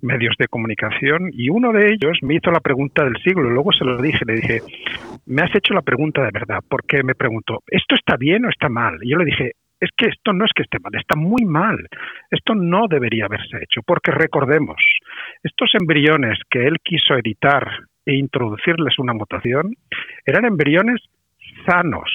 medios 0.00 0.34
de 0.38 0.48
comunicación 0.48 1.30
y 1.34 1.50
uno 1.50 1.72
de 1.72 1.92
ellos 1.92 2.16
me 2.22 2.36
hizo 2.36 2.50
la 2.50 2.60
pregunta 2.60 3.04
del 3.04 3.22
siglo, 3.22 3.50
y 3.50 3.52
luego 3.52 3.70
se 3.72 3.84
lo 3.84 4.00
dije, 4.00 4.24
le 4.24 4.36
dije, 4.36 4.62
me 5.26 5.42
has 5.42 5.54
hecho 5.54 5.74
la 5.74 5.82
pregunta 5.82 6.22
de 6.22 6.30
verdad, 6.32 6.60
porque 6.66 7.02
me 7.02 7.14
preguntó, 7.14 7.58
¿esto 7.66 7.94
está 7.96 8.16
bien 8.16 8.46
o 8.46 8.48
está 8.48 8.70
mal? 8.70 8.96
Y 9.02 9.10
yo 9.10 9.18
le 9.18 9.26
dije, 9.26 9.52
es 9.80 9.90
que 9.96 10.06
esto 10.06 10.32
no 10.32 10.44
es 10.44 10.50
que 10.54 10.62
esté 10.62 10.78
mal, 10.78 10.94
está 10.94 11.16
muy 11.16 11.44
mal. 11.44 11.78
Esto 12.30 12.54
no 12.54 12.86
debería 12.88 13.24
haberse 13.24 13.56
hecho, 13.56 13.80
porque 13.84 14.10
recordemos, 14.10 14.76
estos 15.42 15.70
embriones 15.80 16.38
que 16.50 16.66
él 16.66 16.76
quiso 16.82 17.14
editar 17.14 17.66
e 18.04 18.14
introducirles 18.14 18.98
una 18.98 19.14
mutación 19.14 19.74
eran 20.24 20.44
embriones 20.44 21.00
sanos, 21.66 22.10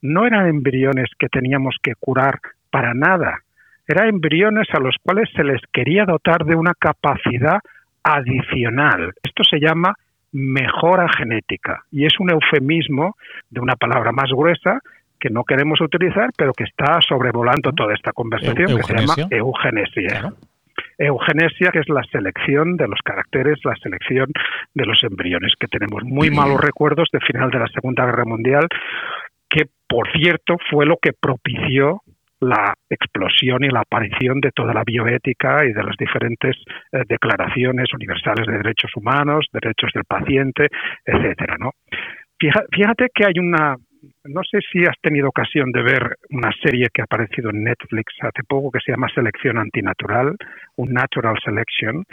no 0.00 0.26
eran 0.26 0.48
embriones 0.48 1.10
que 1.18 1.28
teníamos 1.28 1.76
que 1.82 1.94
curar 1.98 2.40
para 2.70 2.94
nada, 2.94 3.40
eran 3.86 4.08
embriones 4.08 4.68
a 4.72 4.80
los 4.80 4.96
cuales 5.02 5.28
se 5.36 5.44
les 5.44 5.60
quería 5.72 6.04
dotar 6.04 6.44
de 6.44 6.56
una 6.56 6.72
capacidad 6.74 7.58
adicional. 8.02 9.12
Esto 9.22 9.42
se 9.44 9.60
llama 9.60 9.94
mejora 10.32 11.06
genética 11.16 11.84
y 11.90 12.06
es 12.06 12.18
un 12.18 12.30
eufemismo 12.30 13.16
de 13.50 13.60
una 13.60 13.76
palabra 13.76 14.12
más 14.12 14.30
gruesa 14.30 14.80
que 15.22 15.30
no 15.30 15.44
queremos 15.44 15.80
utilizar, 15.80 16.30
pero 16.36 16.52
que 16.52 16.64
está 16.64 16.98
sobrevolando 17.00 17.70
toda 17.70 17.94
esta 17.94 18.12
conversación, 18.12 18.76
que 18.76 18.82
se 18.82 18.96
llama 18.96 19.14
eugenesia. 19.30 20.32
Eugenesia, 20.98 21.70
que 21.70 21.78
es 21.78 21.88
la 21.88 22.02
selección 22.10 22.76
de 22.76 22.88
los 22.88 22.98
caracteres, 23.04 23.60
la 23.64 23.76
selección 23.76 24.32
de 24.74 24.84
los 24.84 25.00
embriones, 25.04 25.52
que 25.60 25.68
tenemos 25.68 26.02
muy 26.02 26.30
malos 26.30 26.60
recuerdos 26.60 27.08
de 27.12 27.20
final 27.20 27.50
de 27.50 27.60
la 27.60 27.68
Segunda 27.68 28.04
Guerra 28.04 28.24
Mundial, 28.24 28.66
que 29.48 29.66
por 29.88 30.10
cierto 30.10 30.56
fue 30.68 30.86
lo 30.86 30.96
que 31.00 31.12
propició 31.12 32.02
la 32.40 32.74
explosión 32.90 33.62
y 33.62 33.68
la 33.68 33.82
aparición 33.82 34.40
de 34.40 34.50
toda 34.50 34.74
la 34.74 34.82
bioética 34.82 35.64
y 35.64 35.72
de 35.72 35.84
las 35.84 35.96
diferentes 35.96 36.56
eh, 36.90 37.04
declaraciones 37.08 37.94
universales 37.94 38.44
de 38.48 38.54
derechos 38.54 38.90
humanos, 38.96 39.46
derechos 39.52 39.92
del 39.94 40.04
paciente, 40.04 40.66
etcétera, 41.04 41.56
¿no? 41.60 41.70
Fíjate 42.72 43.06
que 43.14 43.24
hay 43.24 43.38
una 43.38 43.76
no 44.24 44.42
sé 44.48 44.58
si 44.70 44.84
has 44.84 44.98
tenido 45.00 45.28
ocasión 45.28 45.70
de 45.72 45.82
ver 45.82 46.16
una 46.30 46.50
serie 46.62 46.88
que 46.92 47.02
ha 47.02 47.04
aparecido 47.04 47.50
en 47.50 47.64
Netflix 47.64 48.14
hace 48.20 48.42
poco 48.46 48.70
que 48.70 48.80
se 48.84 48.92
llama 48.92 49.08
Selección 49.14 49.58
Antinatural, 49.58 50.36
un 50.76 50.92
Natural 50.92 51.36
Selection, 51.44 52.04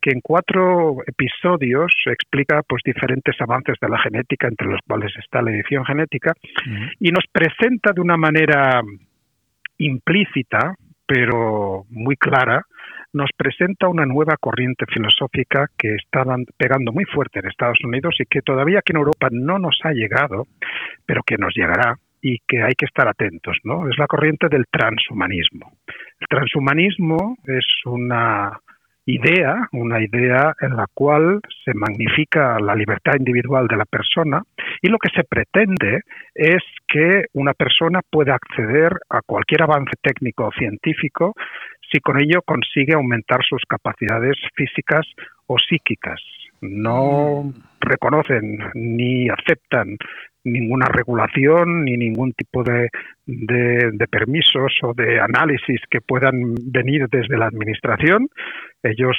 que 0.00 0.10
en 0.10 0.20
cuatro 0.20 0.98
episodios 1.06 1.92
explica 2.06 2.62
pues 2.62 2.82
diferentes 2.84 3.34
avances 3.40 3.76
de 3.80 3.88
la 3.88 3.98
genética, 3.98 4.48
entre 4.48 4.68
los 4.68 4.80
cuales 4.86 5.12
está 5.18 5.42
la 5.42 5.50
edición 5.50 5.84
genética, 5.84 6.32
y 6.98 7.10
nos 7.10 7.24
presenta 7.32 7.92
de 7.92 8.00
una 8.00 8.16
manera 8.16 8.82
implícita, 9.78 10.74
pero 11.06 11.84
muy 11.90 12.16
clara, 12.16 12.62
nos 13.12 13.30
presenta 13.36 13.88
una 13.88 14.06
nueva 14.06 14.36
corriente 14.38 14.84
filosófica 14.86 15.66
que 15.76 15.94
está 15.94 16.24
pegando 16.56 16.92
muy 16.92 17.04
fuerte 17.04 17.40
en 17.40 17.48
Estados 17.48 17.78
Unidos 17.84 18.16
y 18.18 18.26
que 18.26 18.42
todavía 18.42 18.80
aquí 18.80 18.92
en 18.92 18.98
Europa 18.98 19.28
no 19.30 19.58
nos 19.58 19.78
ha 19.84 19.92
llegado, 19.92 20.46
pero 21.06 21.22
que 21.22 21.36
nos 21.36 21.54
llegará 21.54 21.96
y 22.20 22.38
que 22.46 22.62
hay 22.62 22.74
que 22.74 22.86
estar 22.86 23.08
atentos, 23.08 23.56
¿no? 23.64 23.88
Es 23.88 23.96
la 23.98 24.06
corriente 24.06 24.48
del 24.48 24.66
transhumanismo. 24.70 25.72
El 26.20 26.26
transhumanismo 26.28 27.36
es 27.46 27.64
una 27.84 28.58
idea, 29.10 29.68
una 29.72 30.02
idea 30.02 30.54
en 30.60 30.76
la 30.76 30.86
cual 30.92 31.40
se 31.64 31.72
magnifica 31.72 32.58
la 32.60 32.74
libertad 32.74 33.14
individual 33.18 33.66
de 33.66 33.76
la 33.78 33.86
persona 33.86 34.42
y 34.82 34.88
lo 34.88 34.98
que 34.98 35.08
se 35.08 35.24
pretende 35.24 36.02
es 36.34 36.62
que 36.86 37.24
una 37.32 37.54
persona 37.54 38.00
pueda 38.10 38.34
acceder 38.34 38.92
a 39.08 39.22
cualquier 39.22 39.62
avance 39.62 39.92
técnico 40.02 40.48
o 40.48 40.52
científico 40.52 41.34
si 41.90 42.00
con 42.00 42.20
ello 42.20 42.42
consigue 42.44 42.92
aumentar 42.92 43.40
sus 43.48 43.62
capacidades 43.66 44.36
físicas 44.54 45.06
o 45.46 45.56
psíquicas. 45.58 46.20
No 46.60 47.44
mm. 47.44 47.54
reconocen 47.80 48.58
ni 48.74 49.30
aceptan 49.30 49.96
ninguna 50.44 50.86
regulación 50.86 51.84
ni 51.84 51.96
ningún 51.96 52.32
tipo 52.32 52.62
de, 52.62 52.88
de, 53.26 54.06
permisos 54.10 54.72
o 54.82 54.94
de 54.94 55.20
análisis 55.20 55.80
que 55.90 56.00
puedan 56.00 56.54
venir 56.62 57.06
desde 57.10 57.36
la 57.36 57.46
Administración. 57.46 58.28
Ellos 58.82 59.16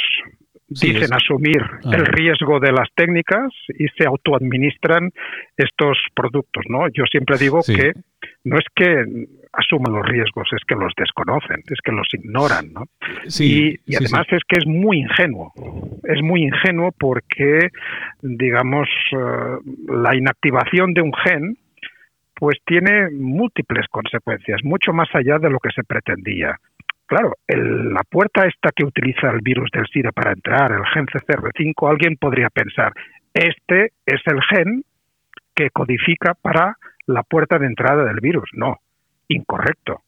dicen 0.69 1.13
asumir 1.13 1.61
ah. 1.61 1.91
el 1.93 2.05
riesgo 2.05 2.59
de 2.59 2.71
las 2.71 2.87
técnicas 2.95 3.51
y 3.69 3.87
se 3.97 4.05
autoadministran 4.05 5.11
estos 5.57 5.97
productos, 6.13 6.63
¿no? 6.69 6.87
Yo 6.89 7.05
siempre 7.11 7.37
digo 7.37 7.61
que 7.65 7.93
no 8.43 8.57
es 8.57 8.65
que 8.75 9.03
asuman 9.53 9.93
los 9.93 10.05
riesgos, 10.05 10.47
es 10.55 10.63
que 10.67 10.75
los 10.75 10.93
desconocen, 10.95 11.63
es 11.67 11.79
que 11.83 11.91
los 11.91 12.07
ignoran, 12.13 12.71
¿no? 12.71 12.83
y, 13.39 13.79
además 13.95 14.27
es 14.29 14.41
que 14.47 14.59
es 14.59 14.67
muy 14.67 14.99
ingenuo, 14.99 15.51
es 16.03 16.21
muy 16.21 16.43
ingenuo 16.43 16.91
porque, 16.97 17.69
digamos, 18.21 18.87
eh, 19.11 19.17
la 19.87 20.15
inactivación 20.15 20.93
de 20.93 21.01
un 21.01 21.13
gen 21.13 21.57
pues 22.35 22.57
tiene 22.65 23.09
múltiples 23.11 23.85
consecuencias, 23.91 24.61
mucho 24.63 24.93
más 24.93 25.09
allá 25.13 25.39
de 25.39 25.49
lo 25.49 25.59
que 25.59 25.71
se 25.75 25.83
pretendía. 25.83 26.57
Claro, 27.09 27.33
la 27.47 28.03
puerta 28.03 28.45
esta 28.45 28.69
que 28.71 28.85
utiliza 28.85 29.31
el 29.31 29.41
virus 29.41 29.71
del 29.73 29.87
SIDA 29.87 30.11
para 30.11 30.31
entrar, 30.31 30.71
el 30.71 30.85
gen 30.93 31.07
CCR5, 31.07 31.89
alguien 31.89 32.17
podría 32.17 32.51
pensar, 32.51 32.93
este 33.33 33.93
es 34.05 34.21
el 34.27 34.39
gen 34.43 34.83
que 35.55 35.71
codifica 35.71 36.35
para 36.35 36.77
la 37.07 37.23
puerta 37.23 37.57
de 37.57 37.65
entrada 37.65 38.05
del 38.05 38.19
virus. 38.21 38.47
No, 38.53 38.77
incorrecto. 39.27 40.03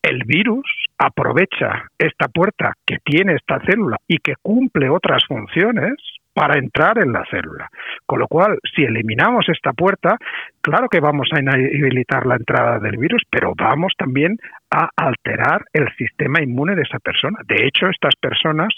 El 0.00 0.22
virus 0.26 0.64
aprovecha 0.96 1.90
esta 1.98 2.28
puerta 2.28 2.74
que 2.86 2.98
tiene 3.02 3.34
esta 3.34 3.58
célula 3.66 3.96
y 4.06 4.18
que 4.18 4.34
cumple 4.40 4.88
otras 4.90 5.24
funciones 5.26 5.94
para 6.34 6.58
entrar 6.58 6.98
en 6.98 7.12
la 7.12 7.24
célula. 7.30 7.70
Con 8.04 8.18
lo 8.18 8.26
cual, 8.26 8.58
si 8.74 8.82
eliminamos 8.82 9.48
esta 9.48 9.72
puerta, 9.72 10.18
claro 10.60 10.88
que 10.88 11.00
vamos 11.00 11.28
a 11.32 11.40
inhabilitar 11.40 12.26
la 12.26 12.36
entrada 12.36 12.78
del 12.80 12.98
virus, 12.98 13.22
pero 13.30 13.54
vamos 13.56 13.92
también 13.96 14.36
a 14.70 14.90
alterar 14.96 15.64
el 15.72 15.88
sistema 15.96 16.42
inmune 16.42 16.74
de 16.74 16.82
esa 16.82 16.98
persona. 16.98 17.38
De 17.46 17.66
hecho, 17.66 17.86
estas 17.86 18.14
personas 18.16 18.74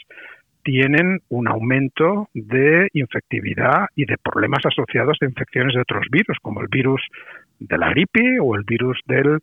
tienen 0.62 1.21
un 1.29 1.49
aumento 1.49 2.29
de 2.35 2.88
infectividad 2.92 3.87
y 3.95 4.05
de 4.05 4.19
problemas 4.19 4.61
asociados 4.64 5.16
a 5.21 5.25
infecciones 5.25 5.75
de 5.75 5.81
otros 5.81 6.07
virus, 6.11 6.37
como 6.42 6.61
el 6.61 6.69
virus 6.69 7.01
de 7.59 7.79
la 7.79 7.90
gripe 7.90 8.38
o 8.40 8.57
el 8.57 8.64
virus 8.64 9.01
del, 9.07 9.38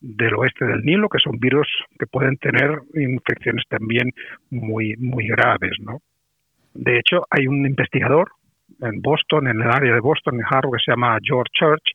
del 0.00 0.34
oeste 0.34 0.64
del 0.64 0.82
Nilo, 0.82 1.08
que 1.08 1.18
son 1.18 1.38
virus 1.38 1.68
que 1.98 2.06
pueden 2.06 2.38
tener 2.38 2.80
infecciones 2.94 3.64
también 3.68 4.10
muy, 4.50 4.96
muy 4.96 5.28
graves, 5.28 5.76
¿no? 5.80 6.00
De 6.74 6.98
hecho, 6.98 7.24
hay 7.30 7.46
un 7.46 7.66
investigador 7.66 8.32
en 8.80 9.00
Boston, 9.00 9.48
en 9.48 9.60
el 9.60 9.70
área 9.70 9.94
de 9.94 10.00
Boston, 10.00 10.36
en 10.36 10.46
Harvard, 10.46 10.78
que 10.78 10.84
se 10.84 10.92
llama 10.92 11.18
George 11.22 11.50
Church, 11.52 11.94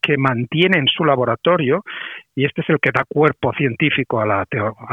que 0.00 0.16
mantiene 0.16 0.78
en 0.78 0.86
su 0.86 1.04
laboratorio, 1.04 1.82
y 2.34 2.44
este 2.44 2.60
es 2.60 2.70
el 2.70 2.78
que 2.78 2.92
da 2.94 3.04
cuerpo 3.08 3.52
científico 3.54 4.20
a, 4.20 4.26
la, 4.26 4.46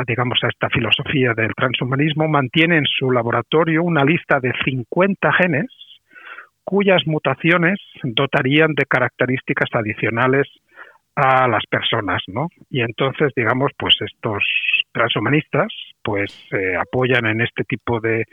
digamos, 0.07 0.39
a 0.43 0.47
esta 0.47 0.69
filosofía 0.69 1.33
del 1.33 1.53
transhumanismo, 1.55 2.27
mantiene 2.27 2.77
en 2.77 2.85
su 2.85 3.11
laboratorio 3.11 3.83
una 3.83 4.03
lista 4.03 4.39
de 4.39 4.53
50 4.63 5.33
genes 5.33 5.67
cuyas 6.63 7.05
mutaciones 7.05 7.79
dotarían 8.03 8.73
de 8.73 8.85
características 8.85 9.69
adicionales 9.73 10.47
a 11.15 11.47
las 11.47 11.65
personas, 11.67 12.23
¿no? 12.27 12.47
Y 12.69 12.81
entonces, 12.81 13.31
digamos, 13.35 13.71
pues 13.77 13.95
estos 13.99 14.43
transhumanistas, 14.93 15.67
pues 16.03 16.31
se 16.49 16.75
apoyan 16.75 17.25
en 17.25 17.41
este 17.41 17.63
tipo 17.63 17.99
de, 17.99 18.25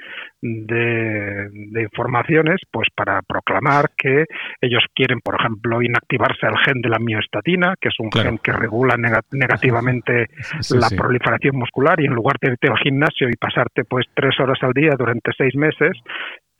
de, 0.42 1.82
informaciones, 1.82 2.60
pues 2.70 2.88
para 2.94 3.22
proclamar 3.22 3.90
que 3.96 4.24
ellos 4.60 4.84
quieren, 4.94 5.20
por 5.20 5.40
ejemplo, 5.40 5.80
inactivarse 5.80 6.46
al 6.46 6.58
gen 6.64 6.80
de 6.82 6.88
la 6.88 6.98
mioestatina, 6.98 7.74
que 7.80 7.88
es 7.88 7.94
un 7.98 8.10
gen 8.12 8.38
que 8.38 8.52
regula 8.52 8.96
negativamente 9.30 10.26
la 10.70 10.88
proliferación 10.96 11.56
muscular, 11.56 12.00
y 12.00 12.06
en 12.06 12.14
lugar 12.14 12.36
de 12.40 12.52
irte 12.52 12.68
al 12.68 12.78
gimnasio 12.78 13.28
y 13.28 13.36
pasarte 13.36 13.84
pues 13.84 14.06
tres 14.14 14.38
horas 14.40 14.58
al 14.62 14.72
día 14.72 14.94
durante 14.98 15.30
seis 15.36 15.54
meses, 15.54 15.96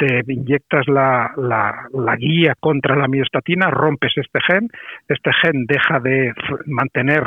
te 0.01 0.23
inyectas 0.33 0.89
la, 0.89 1.31
la, 1.37 2.17
guía 2.17 2.55
contra 2.59 2.97
la 2.97 3.07
miostatina, 3.07 3.71
rompes 3.71 4.13
este 4.17 4.41
gen, 4.41 4.69
este 5.09 5.31
gen 5.43 5.67
deja 5.67 6.01
de 6.01 6.33
mantener 6.67 7.25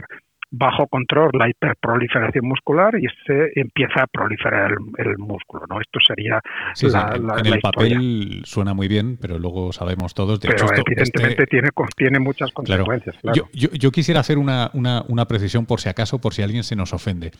bajo 0.56 0.86
control 0.86 1.32
la 1.34 1.50
hiperproliferación 1.50 2.46
muscular 2.46 2.94
y 2.96 3.08
se 3.26 3.60
empieza 3.60 4.04
a 4.04 4.08
proliferar 4.08 4.72
el, 4.98 5.18
músculo, 5.18 5.66
¿no? 5.68 5.82
Esto 5.82 6.00
sería 6.06 6.40
la, 6.84 7.40
en 7.40 7.46
el 7.48 7.60
papel 7.60 8.42
suena 8.46 8.76
muy 8.76 8.88
bien, 8.88 9.18
pero 9.20 9.40
luego 9.40 9.74
sabemos 9.74 10.14
todos. 10.14 10.40
De 10.40 10.50
pero 10.50 10.68
evidentemente 10.72 11.48
tiene, 11.48 11.70
tiene 11.98 12.20
muchas 12.20 12.52
consecuencias. 12.52 13.18
Yo, 13.34 13.48
yo, 13.52 13.92
quisiera 13.92 14.20
hacer 14.20 14.38
una, 14.38 14.70
una, 14.74 15.04
una, 15.08 15.26
precisión 15.26 15.66
por 15.66 15.82
si 15.82 15.90
acaso, 15.90 16.22
por 16.22 16.36
si 16.36 16.44
alguien 16.44 16.64
se 16.64 16.76
nos 16.76 16.94
ofende. 16.94 17.32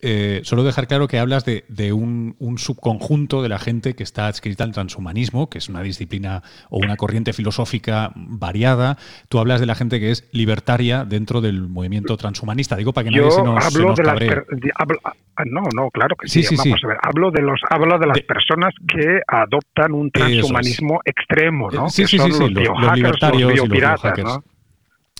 Eh, 0.00 0.42
solo 0.44 0.62
dejar 0.62 0.86
claro 0.86 1.08
que 1.08 1.18
hablas 1.18 1.44
de, 1.44 1.92
un, 1.92 2.36
subconjunto 2.58 3.42
de 3.42 3.48
la 3.48 3.58
gente 3.58 3.94
que 3.94 4.04
está 4.04 4.28
adscrita 4.28 4.62
al 4.62 4.72
transhumanismo, 4.72 5.50
que 5.50 5.58
es 5.58 5.68
una 5.68 5.82
disciplina 5.82 6.42
o 6.70 6.78
una 6.78 6.96
corriente 6.96 7.32
filosófica 7.32 8.12
variada. 8.14 8.96
Tú 9.28 9.38
hablas 9.38 9.58
de 9.60 9.66
la 9.66 9.74
gente 9.74 9.98
que 9.98 10.10
es 10.10 10.28
libertaria 10.32 11.04
dentro 11.04 11.40
del 11.40 11.68
movimiento 11.68 12.16
transhumanista. 12.16 12.57
Digo 12.76 12.92
para 12.92 13.04
que 13.04 13.10
nadie 13.10 13.30
se 13.30 13.42
nos, 13.42 13.64
hablo 13.64 13.94
de 13.94 14.72
ah, 14.74 15.44
No, 15.46 15.62
no, 15.74 15.90
claro 15.90 16.16
que 16.16 16.28
sí. 16.28 16.44
Vamos 16.56 16.80
a 16.84 16.86
ver. 16.88 16.98
Hablo 17.02 17.30
de 17.30 17.42
los, 17.42 17.60
hablo 17.70 17.98
de 17.98 18.06
las 18.06 18.20
personas 18.22 18.74
que 18.86 19.20
adoptan 19.26 19.92
un 19.92 20.10
transhumanismo 20.10 21.00
extremo, 21.04 21.70
¿no? 21.70 21.88
Sí, 21.88 22.06
sí, 22.06 22.18
sí, 22.18 22.28
los, 22.28 22.50
libertarios 22.94 23.52
y 23.52 23.56
los 23.56 23.68
¿no? 24.18 24.42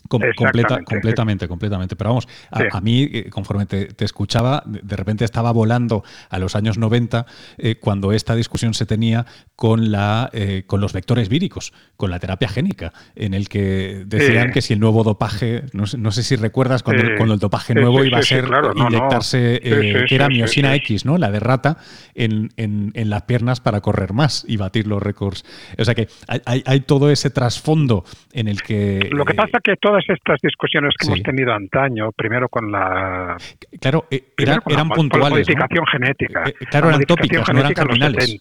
Completa, 0.09 0.81
completamente, 0.85 1.49
completamente. 1.49 1.97
Pero 1.97 2.11
vamos, 2.11 2.29
a, 2.51 2.81
mí, 2.81 3.09
eh, 3.13 3.31
conforme 3.31 3.67
te, 3.67 4.05
escuchaba, 4.05 4.63
de 4.67 4.97
repente 4.97 5.25
estaba 5.25 5.53
volando 5.53 6.03
a 6.31 6.39
los 6.39 6.57
años 6.57 6.79
90 6.79 7.27
eh, 7.59 7.77
cuando 7.77 8.13
esta 8.13 8.35
discusión 8.35 8.75
se 8.75 8.87
tenía 8.87 9.27
con, 9.55 9.93
la, 9.93 10.31
eh, 10.33 10.65
con 10.67 10.81
los 10.81 10.93
vectores 10.93 11.29
víricos, 11.29 11.73
con 11.97 12.11
la 12.11 12.19
terapia 12.19 12.49
génica, 12.49 12.93
en 13.15 13.35
el 13.35 13.49
que 13.49 14.05
decían 14.07 14.51
que 14.51 14.63
si 14.63 14.75
el 14.75 14.81
nuevo 14.81 15.05
dopaje, 15.05 15.65
no 15.73 15.87
sé, 15.87 16.23
si 16.23 16.37
recuerdas 16.37 16.83
cuando, 16.83 17.03
el 17.03 17.39
dopaje 17.39 17.75
nuevo 17.75 18.05
iba 18.05 18.19
a 18.19 18.23
ser 18.23 18.49
inyectarse, 18.75 19.61
que 19.63 20.15
era 20.15 20.29
miosina 20.29 20.75
X, 20.77 21.05
¿no? 21.05 21.19
La 21.19 21.31
de 21.31 21.41
rata, 21.41 21.79
en, 22.15 22.51
en, 22.57 22.93
en, 22.95 23.11
las 23.11 23.23
piernas 23.23 23.61
para 23.61 23.81
correr 23.81 24.13
más 24.13 24.45
y 24.49 24.57
batir 24.57 24.87
los 24.87 25.03
récords. 25.03 25.45
O 25.79 25.85
sea 25.85 25.95
que 25.95 26.09
hay, 26.27 26.63
hay 26.65 26.81
todo 26.81 27.11
ese 27.11 27.31
trasfondo 27.31 28.05
en 28.33 28.49
el 28.49 28.63
que... 28.63 29.09
Lo 29.11 29.25
que 29.25 29.35
pasa 29.35 29.59
que 29.63 29.77
todas 29.99 30.19
estas 30.19 30.41
discusiones 30.41 30.95
que 30.99 31.07
hemos 31.07 31.23
tenido 31.23 31.53
antaño, 31.53 32.13
primero 32.13 32.49
con 32.49 32.71
la. 32.71 33.37
Claro, 33.81 34.07
eh, 34.11 34.23
eran, 34.37 34.89
puntuales. 34.89 35.31
modificación 35.31 35.87
genética. 35.87 36.45
Eh, 36.47 36.55
claro, 36.71 36.89
eran 36.89 37.03
tópicas, 37.03 37.53
no 37.53 37.61
eran 37.61 37.75
terminales. 37.75 38.39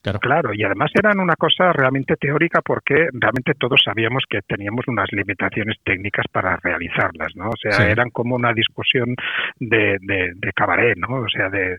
Claro. 0.00 0.20
claro. 0.20 0.54
y 0.54 0.62
además 0.62 0.92
eran 0.94 1.18
una 1.18 1.34
cosa 1.34 1.72
realmente 1.72 2.14
teórica 2.14 2.62
porque 2.62 3.08
realmente 3.12 3.54
todos 3.58 3.82
sabíamos 3.84 4.22
que 4.30 4.40
teníamos 4.42 4.86
unas 4.86 5.10
limitaciones 5.10 5.76
técnicas 5.82 6.24
para 6.30 6.56
realizarlas, 6.56 7.34
¿no? 7.34 7.50
O 7.50 7.56
sea, 7.60 7.90
eran 7.90 8.10
como 8.10 8.36
una 8.36 8.52
discusión 8.52 9.16
de, 9.58 9.98
de, 10.00 10.52
cabaret, 10.54 10.96
¿no? 10.96 11.22
O 11.22 11.28
sea, 11.28 11.50
de, 11.50 11.76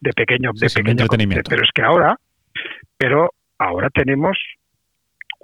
de, 0.00 0.12
pequeño, 0.12 0.52
de 0.54 0.68
pequeño 0.68 0.92
entretenimiento. 0.92 1.50
Pero 1.50 1.64
es 1.64 1.70
que 1.74 1.82
ahora, 1.82 2.16
pero 2.96 3.30
ahora 3.58 3.90
tenemos 3.90 4.38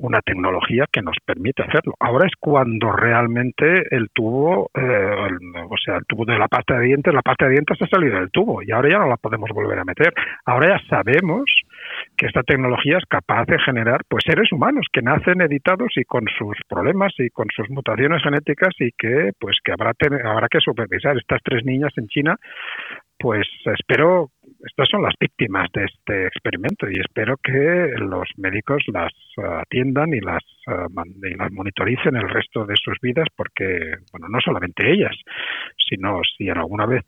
una 0.03 0.21
tecnología 0.21 0.85
que 0.91 1.03
nos 1.03 1.17
permite 1.25 1.63
hacerlo. 1.63 1.95
Ahora 2.01 2.27
es 2.27 2.33
cuando 2.39 2.93
realmente 2.93 3.95
el 3.95 4.09
tubo, 4.13 4.71
eh, 4.75 5.29
o 5.69 5.77
sea, 5.77 5.97
el 5.97 6.05
tubo 6.07 6.25
de 6.25 6.39
la 6.39 6.49
pasta 6.49 6.79
de 6.79 6.87
dientes, 6.87 7.15
la 7.15 7.23
pasta 7.23 7.47
de 7.47 7.53
dientes 7.53 7.81
ha 7.81 7.87
salido 7.87 8.19
del 8.19 8.31
tubo 8.31 8.63
y 8.63 8.73
ahora 8.73 8.91
ya 8.91 8.99
no 8.99 9.09
la 9.09 9.17
podemos 9.17 9.51
volver 9.51 9.79
a 9.79 9.85
meter. 9.85 10.13
Ahora 10.45 10.77
ya 10.77 10.89
sabemos 10.89 11.45
que 12.17 12.27
esta 12.27 12.43
tecnología 12.43 12.99
es 12.99 13.05
capaz 13.07 13.47
de 13.47 13.59
generar 13.61 14.03
pues 14.09 14.25
seres 14.27 14.51
humanos 14.53 14.87
que 14.93 15.03
nacen 15.03 15.41
editados 15.41 15.93
y 15.97 16.05
con 16.05 16.25
sus 16.37 16.57
problemas 16.69 17.13
y 17.19 17.31
con 17.31 17.47
sus 17.55 17.71
mutaciones 17.71 18.23
genéticas 18.23 18.75
y 18.79 18.91
que 18.93 19.33
pues 19.39 19.59
que 19.65 19.73
habrá 19.73 19.93
habrá 20.25 20.49
que 20.49 20.61
supervisar 20.61 21.17
estas 21.17 21.41
tres 21.45 21.65
niñas 21.65 21.93
en 21.97 22.09
China 22.09 22.37
pues 23.23 23.47
espero, 23.65 24.31
estas 24.67 24.89
son 24.91 25.03
las 25.03 25.15
víctimas 25.19 25.71
de 25.73 25.85
este 25.85 26.27
experimento 26.27 26.91
y 26.91 26.99
espero 26.99 27.37
que 27.37 27.95
los 27.99 28.29
médicos 28.37 28.83
las 28.89 29.13
eh, 29.39 29.43
atiendan 29.61 30.13
y 30.13 30.19
las, 30.19 30.43
eh, 30.67 31.31
y 31.31 31.35
las 31.37 31.53
monitoricen 31.53 32.17
el 32.17 32.29
resto 32.29 32.67
de 32.67 32.75
sus 32.83 32.99
vidas 33.01 33.29
porque, 33.37 33.95
bueno, 34.11 34.27
no 34.29 34.41
solamente 34.45 34.91
ellas, 34.91 35.15
sino 35.89 36.21
si 36.37 36.49
en 36.49 36.59
alguna 36.59 36.85
vez 36.87 37.05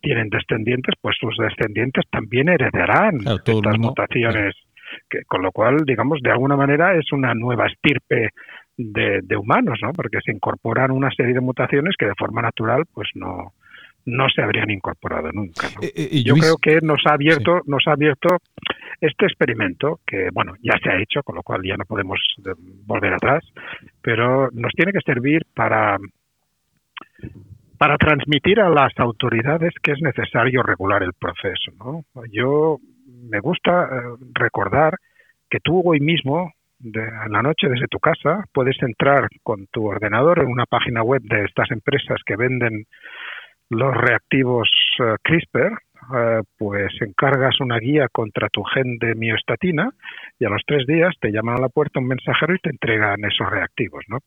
tienen 0.00 0.30
descendientes, 0.30 0.94
pues 1.02 1.16
sus 1.20 1.36
descendientes 1.36 2.06
también 2.10 2.48
heredarán 2.48 3.18
estas 3.18 3.78
mutaciones. 3.78 4.54
Que, 5.10 5.22
con 5.26 5.42
lo 5.42 5.52
cual, 5.52 5.84
digamos, 5.84 6.18
de 6.22 6.30
alguna 6.30 6.56
manera 6.56 6.94
es 6.96 7.12
una 7.12 7.34
nueva 7.34 7.66
estirpe 7.66 8.30
de, 8.78 9.20
de, 9.22 9.36
humanos, 9.36 9.78
¿no? 9.82 9.92
Porque 9.92 10.18
se 10.24 10.32
incorporan 10.32 10.92
una 10.92 11.10
serie 11.10 11.34
de 11.34 11.42
mutaciones 11.42 11.94
que 11.98 12.06
de 12.06 12.14
forma 12.18 12.40
natural, 12.40 12.84
pues 12.94 13.10
no, 13.14 13.52
no 14.08 14.28
se 14.28 14.42
habrían 14.42 14.70
incorporado 14.70 15.30
nunca. 15.32 15.68
Eh, 15.82 15.92
eh, 15.94 16.22
Yo 16.24 16.34
creo 16.34 16.56
que 16.56 16.80
nos 16.80 17.00
ha 17.06 17.14
abierto, 17.14 17.60
nos 17.66 17.86
ha 17.86 17.92
abierto 17.92 18.38
este 19.00 19.26
experimento 19.26 20.00
que, 20.06 20.30
bueno, 20.32 20.54
ya 20.62 20.74
se 20.82 20.90
ha 20.90 21.00
hecho, 21.00 21.22
con 21.22 21.36
lo 21.36 21.42
cual 21.42 21.62
ya 21.62 21.76
no 21.76 21.84
podemos 21.84 22.18
eh, 22.38 22.50
volver 22.86 23.12
atrás, 23.12 23.44
pero 24.02 24.50
nos 24.52 24.72
tiene 24.72 24.92
que 24.92 25.00
servir 25.00 25.42
para 25.54 25.98
para 27.76 27.96
transmitir 27.96 28.58
a 28.60 28.68
las 28.68 28.92
autoridades 28.98 29.72
que 29.80 29.92
es 29.92 30.00
necesario 30.02 30.64
regular 30.64 31.04
el 31.04 31.12
proceso. 31.12 31.70
¿no? 31.78 32.04
Yo 32.32 32.78
me 33.06 33.38
gusta 33.38 33.88
recordar 34.34 34.96
que 35.48 35.60
tú 35.60 35.82
hoy 35.84 36.00
mismo, 36.00 36.52
de, 36.80 37.00
en 37.00 37.30
la 37.30 37.40
noche 37.40 37.68
desde 37.68 37.86
tu 37.86 38.00
casa, 38.00 38.42
puedes 38.52 38.82
entrar 38.82 39.28
con 39.44 39.68
tu 39.68 39.86
ordenador 39.86 40.40
en 40.40 40.48
una 40.48 40.66
página 40.66 41.04
web 41.04 41.22
de 41.22 41.44
estas 41.44 41.70
empresas 41.70 42.18
que 42.26 42.34
venden 42.34 42.86
los 43.70 43.94
reactivos 43.94 44.70
eh, 45.00 45.16
CRISPR, 45.22 45.72
eh, 46.14 46.40
pues 46.56 46.92
encargas 47.00 47.60
una 47.60 47.78
guía 47.78 48.08
contra 48.10 48.48
tu 48.48 48.62
gen 48.62 48.98
de 48.98 49.14
miostatina 49.14 49.90
y 50.38 50.44
a 50.44 50.48
los 50.48 50.62
tres 50.66 50.86
días 50.86 51.14
te 51.20 51.30
llaman 51.30 51.56
a 51.56 51.60
la 51.60 51.68
puerta 51.68 52.00
un 52.00 52.08
mensajero 52.08 52.54
y 52.54 52.58
te 52.58 52.70
entregan 52.70 53.24
esos 53.24 53.50
reactivos, 53.50 54.04
¿no? 54.08 54.18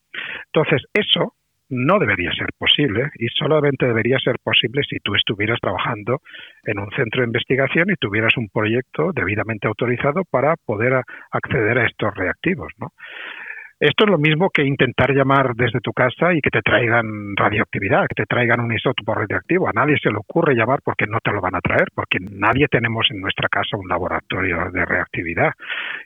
Entonces, 0.52 0.82
eso 0.94 1.34
no 1.72 1.98
debería 1.98 2.30
ser 2.32 2.48
posible 2.58 3.10
y 3.14 3.28
solamente 3.28 3.86
debería 3.86 4.18
ser 4.18 4.36
posible 4.42 4.82
si 4.88 4.98
tú 4.98 5.14
estuvieras 5.14 5.58
trabajando 5.60 6.20
en 6.64 6.78
un 6.78 6.90
centro 6.90 7.22
de 7.22 7.28
investigación 7.28 7.90
y 7.90 7.96
tuvieras 7.96 8.36
un 8.36 8.48
proyecto 8.50 9.10
debidamente 9.14 9.68
autorizado 9.68 10.22
para 10.30 10.54
poder 10.56 11.02
acceder 11.30 11.78
a 11.78 11.86
estos 11.86 12.14
reactivos, 12.14 12.72
¿no? 12.78 12.92
Esto 13.82 14.04
es 14.04 14.10
lo 14.10 14.18
mismo 14.18 14.48
que 14.48 14.62
intentar 14.62 15.10
llamar 15.10 15.56
desde 15.56 15.80
tu 15.80 15.92
casa 15.92 16.32
y 16.32 16.40
que 16.40 16.50
te 16.50 16.62
traigan 16.62 17.34
radioactividad, 17.34 18.06
que 18.06 18.14
te 18.14 18.26
traigan 18.26 18.60
un 18.60 18.72
isótopo 18.72 19.12
radioactivo. 19.12 19.68
A 19.68 19.72
nadie 19.72 19.96
se 20.00 20.08
le 20.08 20.18
ocurre 20.18 20.54
llamar 20.54 20.78
porque 20.84 21.04
no 21.08 21.18
te 21.18 21.32
lo 21.32 21.40
van 21.40 21.56
a 21.56 21.60
traer, 21.60 21.88
porque 21.92 22.18
nadie 22.20 22.68
tenemos 22.68 23.08
en 23.10 23.20
nuestra 23.20 23.48
casa 23.48 23.76
un 23.76 23.88
laboratorio 23.88 24.70
de 24.70 24.84
reactividad. 24.84 25.50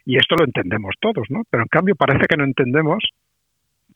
Y 0.07 0.17
esto 0.17 0.35
lo 0.35 0.45
entendemos 0.45 0.95
todos, 0.99 1.29
¿no? 1.29 1.43
Pero 1.51 1.61
en 1.61 1.69
cambio 1.69 1.95
parece 1.95 2.25
que 2.27 2.35
no 2.35 2.45
entendemos 2.45 3.03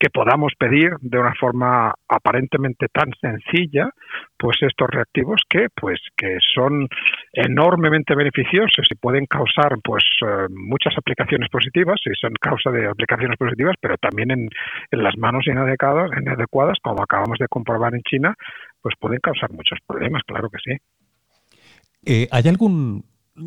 que 0.02 0.10
podamos 0.10 0.52
pedir 0.58 0.96
de 1.00 1.16
una 1.16 1.32
forma 1.38 1.94
aparentemente 2.08 2.88
tan 2.92 3.12
sencilla 3.20 3.88
pues 4.36 4.56
estos 4.62 4.90
reactivos 4.90 5.42
que 5.48 5.68
pues 5.80 6.00
que 6.16 6.38
son 6.52 6.88
enormemente 7.32 8.16
beneficiosos 8.16 8.84
y 8.90 8.96
pueden 8.96 9.26
causar 9.26 9.78
pues 9.84 10.02
eh, 10.26 10.48
muchas 10.50 10.94
aplicaciones 10.98 11.48
positivas 11.50 12.00
y 12.04 12.10
son 12.20 12.32
causa 12.40 12.72
de 12.72 12.88
aplicaciones 12.88 13.38
positivas 13.38 13.76
pero 13.80 13.96
también 13.96 14.32
en, 14.32 14.48
las 14.90 15.16
manos 15.16 15.46
inadecuadas, 15.46 16.10
inadecuadas 16.20 16.78
como 16.82 17.00
acabamos 17.00 17.38
de 17.38 17.46
comprobar 17.46 17.94
en 17.94 18.02
China 18.02 18.34
pues 18.80 18.96
pueden 18.98 19.20
causar 19.20 19.52
muchos 19.52 19.78
problemas 19.86 20.22
claro 20.26 20.50
que 20.50 20.58
sí. 20.58 20.76
Eh, 22.04 22.26
¿Hay 22.32 22.48
algún 22.48 23.04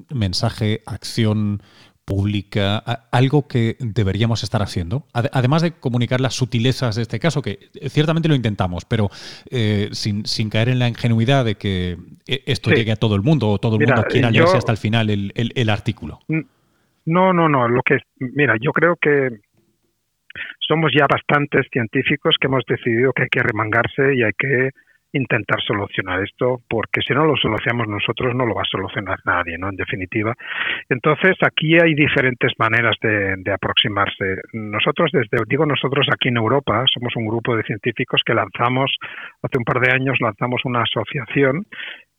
mensaje, 0.10 0.80
acción 0.86 1.60
pública, 2.06 2.78
algo 3.12 3.48
que 3.48 3.76
deberíamos 3.80 4.44
estar 4.44 4.62
haciendo, 4.62 5.06
además 5.14 5.64
de 5.64 5.72
comunicar 5.72 6.22
las 6.22 6.36
sutilezas 6.36 6.96
de 6.96 7.02
este 7.02 7.20
caso, 7.20 7.42
que 7.42 7.58
ciertamente 7.90 8.30
lo 8.30 8.36
intentamos, 8.36 8.86
pero 8.86 9.10
eh, 9.50 9.90
sin, 9.92 10.24
caer 10.50 10.70
en 10.70 10.80
la 10.80 10.88
ingenuidad 10.88 11.44
de 11.44 11.56
que 11.56 11.98
eh, 12.28 12.44
esto 12.46 12.70
llegue 12.70 12.92
a 12.92 12.96
todo 12.96 13.16
el 13.16 13.24
mundo 13.24 13.50
o 13.50 13.58
todo 13.58 13.78
el 13.78 13.88
mundo 13.88 14.04
quiera 14.08 14.30
leerse 14.30 14.58
hasta 14.58 14.72
el 14.72 14.78
final 14.78 15.10
el, 15.10 15.34
el, 15.34 15.70
artículo. 15.70 16.20
No, 17.06 17.34
no, 17.34 17.50
no. 17.50 17.68
Lo 17.68 17.82
que 17.82 17.98
mira, 18.20 18.56
yo 18.62 18.72
creo 18.72 18.96
que 18.96 19.30
somos 20.68 20.92
ya 20.96 21.08
bastantes 21.10 21.66
científicos 21.72 22.36
que 22.40 22.48
hemos 22.48 22.64
decidido 22.68 23.14
que 23.14 23.24
hay 23.24 23.30
que 23.30 23.42
remangarse 23.42 24.16
y 24.16 24.24
hay 24.24 24.34
que 24.38 24.70
intentar 25.16 25.62
solucionar 25.62 26.22
esto, 26.24 26.62
porque 26.70 27.02
si 27.02 27.14
no 27.14 27.26
lo 27.26 27.36
solucionamos 27.38 27.88
nosotros 27.88 28.36
no 28.36 28.46
lo 28.46 28.54
va 28.54 28.64
a 28.64 28.72
solucionar 28.72 29.20
nadie, 29.26 29.58
¿no? 29.58 29.70
En 29.70 29.76
definitiva. 29.76 30.36
Entonces, 30.90 31.36
aquí 31.42 31.78
hay 31.82 31.94
diferentes 31.94 32.52
maneras 32.60 32.96
de, 33.02 33.52
aproximarse. 33.52 34.42
Nosotros, 34.54 35.12
desde, 35.14 35.44
digo 35.48 35.66
nosotros 35.66 36.08
aquí 36.12 36.30
en 36.30 36.38
Europa, 36.38 36.84
somos 36.94 37.16
un 37.16 37.26
grupo 37.26 37.56
de 37.56 37.64
científicos 37.64 38.22
que 38.26 38.34
lanzamos, 38.34 38.92
hace 39.42 39.58
un 39.58 39.64
par 39.64 39.80
de 39.80 39.94
años 39.94 40.18
lanzamos 40.20 40.62
una 40.66 40.82
asociación 40.82 41.66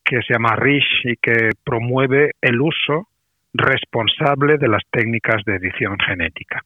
que 0.04 0.22
se 0.22 0.32
llama 0.32 0.56
RISH 0.56 1.04
y 1.04 1.16
que 1.16 1.50
promueve 1.64 2.30
el 2.40 2.60
uso 2.60 3.08
responsable 3.52 4.56
de 4.56 4.68
las 4.68 4.82
técnicas 4.90 5.42
de 5.44 5.56
edición 5.56 5.98
genética. 5.98 6.62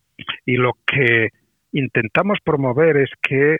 Y 0.46 0.56
lo 0.56 0.72
que 0.86 1.30
intentamos 1.72 2.38
promover 2.44 2.98
es 2.98 3.10
que 3.22 3.58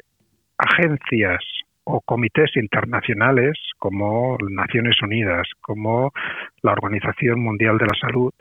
agencias 0.59 1.41
o 1.85 2.01
comités 2.01 2.51
internacionales 2.57 3.59
como 3.79 4.37
Naciones 4.49 5.01
Unidas, 5.03 5.47
como 5.61 6.13
la 6.63 6.73
Organización 6.73 7.41
Mundial 7.41 7.79
de 7.79 7.87
la 7.87 7.99
Salud, 8.01 8.33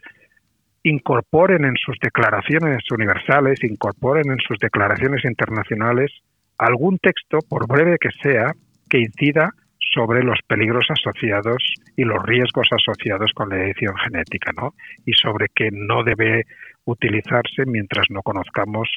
incorporen 0.84 1.65
en 1.65 1.75
sus 1.75 1.97
declaraciones 2.02 2.84
universales, 2.91 3.63
incorporen 3.63 4.32
en 4.32 4.39
sus 4.39 4.58
declaraciones 4.60 5.23
internacionales 5.25 6.12
algún 6.58 6.97
texto, 6.99 7.39
por 7.47 7.67
breve 7.67 7.97
que 7.99 8.10
sea, 8.21 8.54
que 8.89 8.99
incida 8.99 9.54
sobre 9.93 10.23
los 10.23 10.39
peligros 10.47 10.86
asociados 10.89 11.63
y 11.95 12.04
los 12.04 12.23
riesgos 12.23 12.67
asociados 12.71 13.32
con 13.34 13.49
la 13.49 13.63
edición 13.63 13.95
genética, 13.97 14.52
¿no? 14.56 14.73
Y 15.06 15.13
sobre 15.13 15.47
que 15.54 15.69
no 15.71 16.04
debe 16.04 16.45
utilizarse 16.86 17.65
mientras 17.65 18.06
no 18.10 18.21
conozcamos 18.21 18.89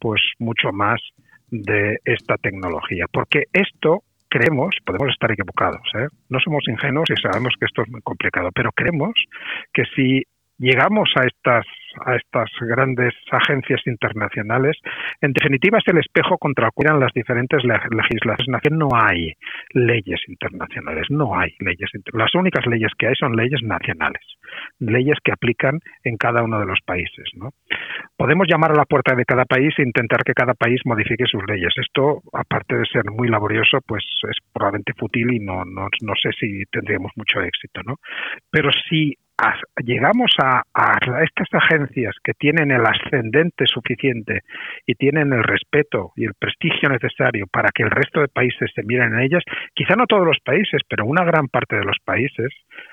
pues 0.00 0.20
mucho 0.38 0.72
más 0.72 1.00
de 1.52 1.98
esta 2.04 2.36
tecnología, 2.38 3.04
porque 3.12 3.44
esto 3.52 4.02
creemos, 4.28 4.74
podemos 4.84 5.10
estar 5.10 5.30
equivocados, 5.30 5.82
¿eh? 5.94 6.08
no 6.30 6.40
somos 6.40 6.64
ingenuos 6.66 7.10
y 7.10 7.20
sabemos 7.20 7.54
que 7.60 7.66
esto 7.66 7.82
es 7.82 7.90
muy 7.90 8.00
complicado, 8.00 8.48
pero 8.54 8.72
creemos 8.72 9.12
que 9.74 9.84
si 9.94 10.22
llegamos 10.58 11.10
a 11.16 11.26
estas 11.26 11.66
a 12.04 12.16
estas 12.16 12.50
grandes 12.60 13.14
agencias 13.30 13.80
internacionales, 13.86 14.76
en 15.20 15.32
definitiva 15.32 15.78
es 15.78 15.88
el 15.88 15.98
espejo 15.98 16.38
contra 16.38 16.66
el 16.66 16.72
cual 16.72 17.00
las 17.00 17.12
diferentes 17.12 17.62
legislaciones. 17.64 18.62
No 18.70 18.88
hay 18.92 19.32
leyes 19.72 20.20
internacionales, 20.28 21.06
no 21.10 21.38
hay 21.38 21.54
leyes. 21.60 21.90
Las 22.12 22.34
únicas 22.34 22.66
leyes 22.66 22.92
que 22.98 23.08
hay 23.08 23.14
son 23.14 23.36
leyes 23.36 23.62
nacionales, 23.62 24.22
leyes 24.78 25.18
que 25.22 25.32
aplican 25.32 25.80
en 26.04 26.16
cada 26.16 26.42
uno 26.42 26.58
de 26.58 26.66
los 26.66 26.80
países. 26.84 27.30
¿no? 27.34 27.50
Podemos 28.16 28.46
llamar 28.48 28.72
a 28.72 28.76
la 28.76 28.84
puerta 28.84 29.14
de 29.14 29.24
cada 29.24 29.44
país 29.44 29.74
e 29.78 29.82
intentar 29.82 30.22
que 30.24 30.34
cada 30.34 30.54
país 30.54 30.80
modifique 30.84 31.24
sus 31.26 31.42
leyes. 31.46 31.72
Esto, 31.76 32.22
aparte 32.32 32.76
de 32.76 32.86
ser 32.86 33.04
muy 33.10 33.28
laborioso, 33.28 33.78
pues 33.86 34.04
es 34.28 34.36
probablemente 34.52 34.92
fútil 34.94 35.32
y 35.32 35.40
no, 35.40 35.64
no, 35.64 35.88
no 36.02 36.12
sé 36.20 36.30
si 36.38 36.64
tendríamos 36.70 37.12
mucho 37.16 37.40
éxito. 37.40 37.80
¿no? 37.86 37.96
Pero 38.50 38.70
si 38.88 39.16
llegamos 39.84 40.30
a, 40.42 40.62
estas 41.24 41.48
agencias 41.52 42.14
que 42.22 42.32
tienen 42.34 42.70
el 42.70 42.84
ascendente 42.86 43.66
suficiente 43.66 44.40
y 44.86 44.94
tienen 44.94 45.32
el 45.32 45.42
respeto 45.42 46.12
y 46.16 46.24
el 46.24 46.34
prestigio 46.34 46.88
necesario 46.88 47.46
para 47.46 47.70
que 47.74 47.82
el 47.82 47.90
resto 47.90 48.20
de 48.20 48.28
países 48.28 48.70
se 48.74 48.82
miren 48.82 49.14
en 49.14 49.20
ellas, 49.20 49.42
quizá 49.74 49.96
no 49.96 50.06
todos 50.06 50.26
los 50.26 50.38
países, 50.44 50.82
pero 50.88 51.06
una 51.06 51.24
gran 51.24 51.48
parte 51.48 51.76
de 51.76 51.84
los 51.84 51.96
países 52.04 52.52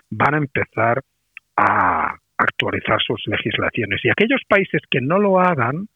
van 0.10 0.36
a 0.36 0.38
empezar 0.38 1.02
a 1.58 2.16
actualizar 2.38 3.00
sus 3.02 3.22
legislaciones. 3.28 4.00
Y 4.04 4.10
aquellos 4.10 4.42
países 4.48 4.82
que 4.90 5.02
no 5.02 5.20
lo 5.20 5.40
hagan 5.40 5.88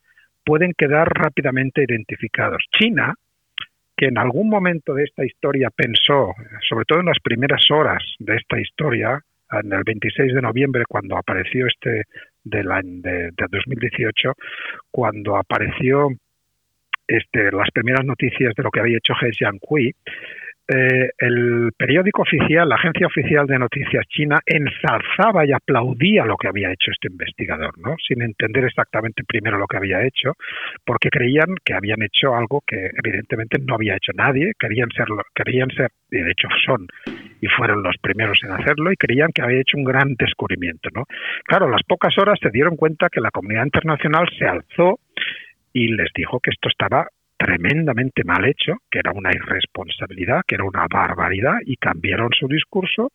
pueden 0.45 0.73
quedar 0.77 1.07
rápidamente 1.07 1.83
identificados. 1.83 2.63
China, 2.77 3.13
que 3.95 4.07
en 4.07 4.17
algún 4.17 4.49
momento 4.49 4.93
de 4.93 5.05
esta 5.05 5.25
historia 5.25 5.69
pensó, 5.69 6.33
sobre 6.67 6.85
todo 6.85 6.99
en 6.99 7.05
las 7.05 7.19
primeras 7.23 7.69
horas 7.71 8.03
de 8.19 8.35
esta 8.35 8.59
historia, 8.59 9.21
en 9.61 9.73
el 9.73 9.83
26 9.83 10.33
de 10.33 10.41
noviembre, 10.41 10.83
cuando 10.87 11.17
apareció 11.17 11.67
este 11.67 12.03
del 12.43 12.71
año 12.71 13.01
de, 13.01 13.31
2018 13.37 14.33
cuando 14.91 15.37
apareció 15.37 16.09
este, 17.07 17.51
las 17.51 17.69
primeras 17.71 18.05
noticias 18.05 18.53
de 18.55 18.63
lo 18.63 18.69
que 18.69 18.79
había 18.79 18.97
hecho 18.97 19.13
He 19.21 19.31
Jiankui 19.31 19.93
eh, 20.67 21.09
el 21.17 21.71
periódico 21.77 22.21
oficial, 22.21 22.69
la 22.69 22.75
agencia 22.75 23.07
oficial 23.07 23.45
de 23.45 23.59
noticias 23.59 24.05
china, 24.07 24.39
ensalzaba 24.45 25.45
y 25.45 25.51
aplaudía 25.51 26.23
lo 26.25 26.37
que 26.37 26.47
había 26.47 26.71
hecho 26.71 26.91
este 26.91 27.09
investigador, 27.09 27.77
¿no? 27.79 27.95
Sin 28.07 28.21
entender 28.21 28.63
exactamente 28.63 29.23
primero 29.27 29.57
lo 29.57 29.67
que 29.67 29.75
había 29.75 30.05
hecho, 30.05 30.33
porque 30.85 31.09
creían 31.09 31.55
que 31.65 31.73
habían 31.73 32.01
hecho 32.01 32.33
algo 32.33 32.61
que 32.65 32.91
evidentemente 33.03 33.57
no 33.59 33.75
había 33.75 33.97
hecho 33.97 34.13
nadie, 34.15 34.53
querían 34.57 34.89
ser, 34.91 35.07
querían 35.35 35.69
ser, 35.71 35.91
y 36.09 36.19
de 36.19 36.31
hecho 36.31 36.47
son, 36.65 36.87
y 37.41 37.47
fueron 37.47 37.83
los 37.83 37.97
primeros 37.97 38.39
en 38.43 38.51
hacerlo, 38.51 38.91
y 38.91 38.95
creían 38.95 39.31
que 39.33 39.41
había 39.41 39.59
hecho 39.59 39.77
un 39.77 39.83
gran 39.83 40.15
descubrimiento, 40.15 40.89
¿no? 40.93 41.03
Claro, 41.43 41.65
a 41.65 41.71
las 41.71 41.83
pocas 41.83 42.17
horas 42.17 42.39
se 42.41 42.51
dieron 42.51 42.77
cuenta 42.77 43.09
que 43.09 43.19
la 43.19 43.31
comunidad 43.31 43.65
internacional 43.65 44.29
se 44.39 44.45
alzó 44.45 44.99
y 45.73 45.89
les 45.89 46.09
dijo 46.15 46.39
que 46.39 46.51
esto 46.51 46.69
estaba 46.69 47.07
tremendamente 47.43 48.23
mal 48.23 48.45
hecho, 48.45 48.77
que 48.89 48.99
era 48.99 49.11
una 49.11 49.31
irresponsabilidad, 49.31 50.43
que 50.47 50.55
era 50.55 50.63
una 50.63 50.87
barbaridad, 50.89 51.57
y 51.65 51.75
cambiaron 51.75 52.29
su 52.31 52.47
discurso 52.47 53.11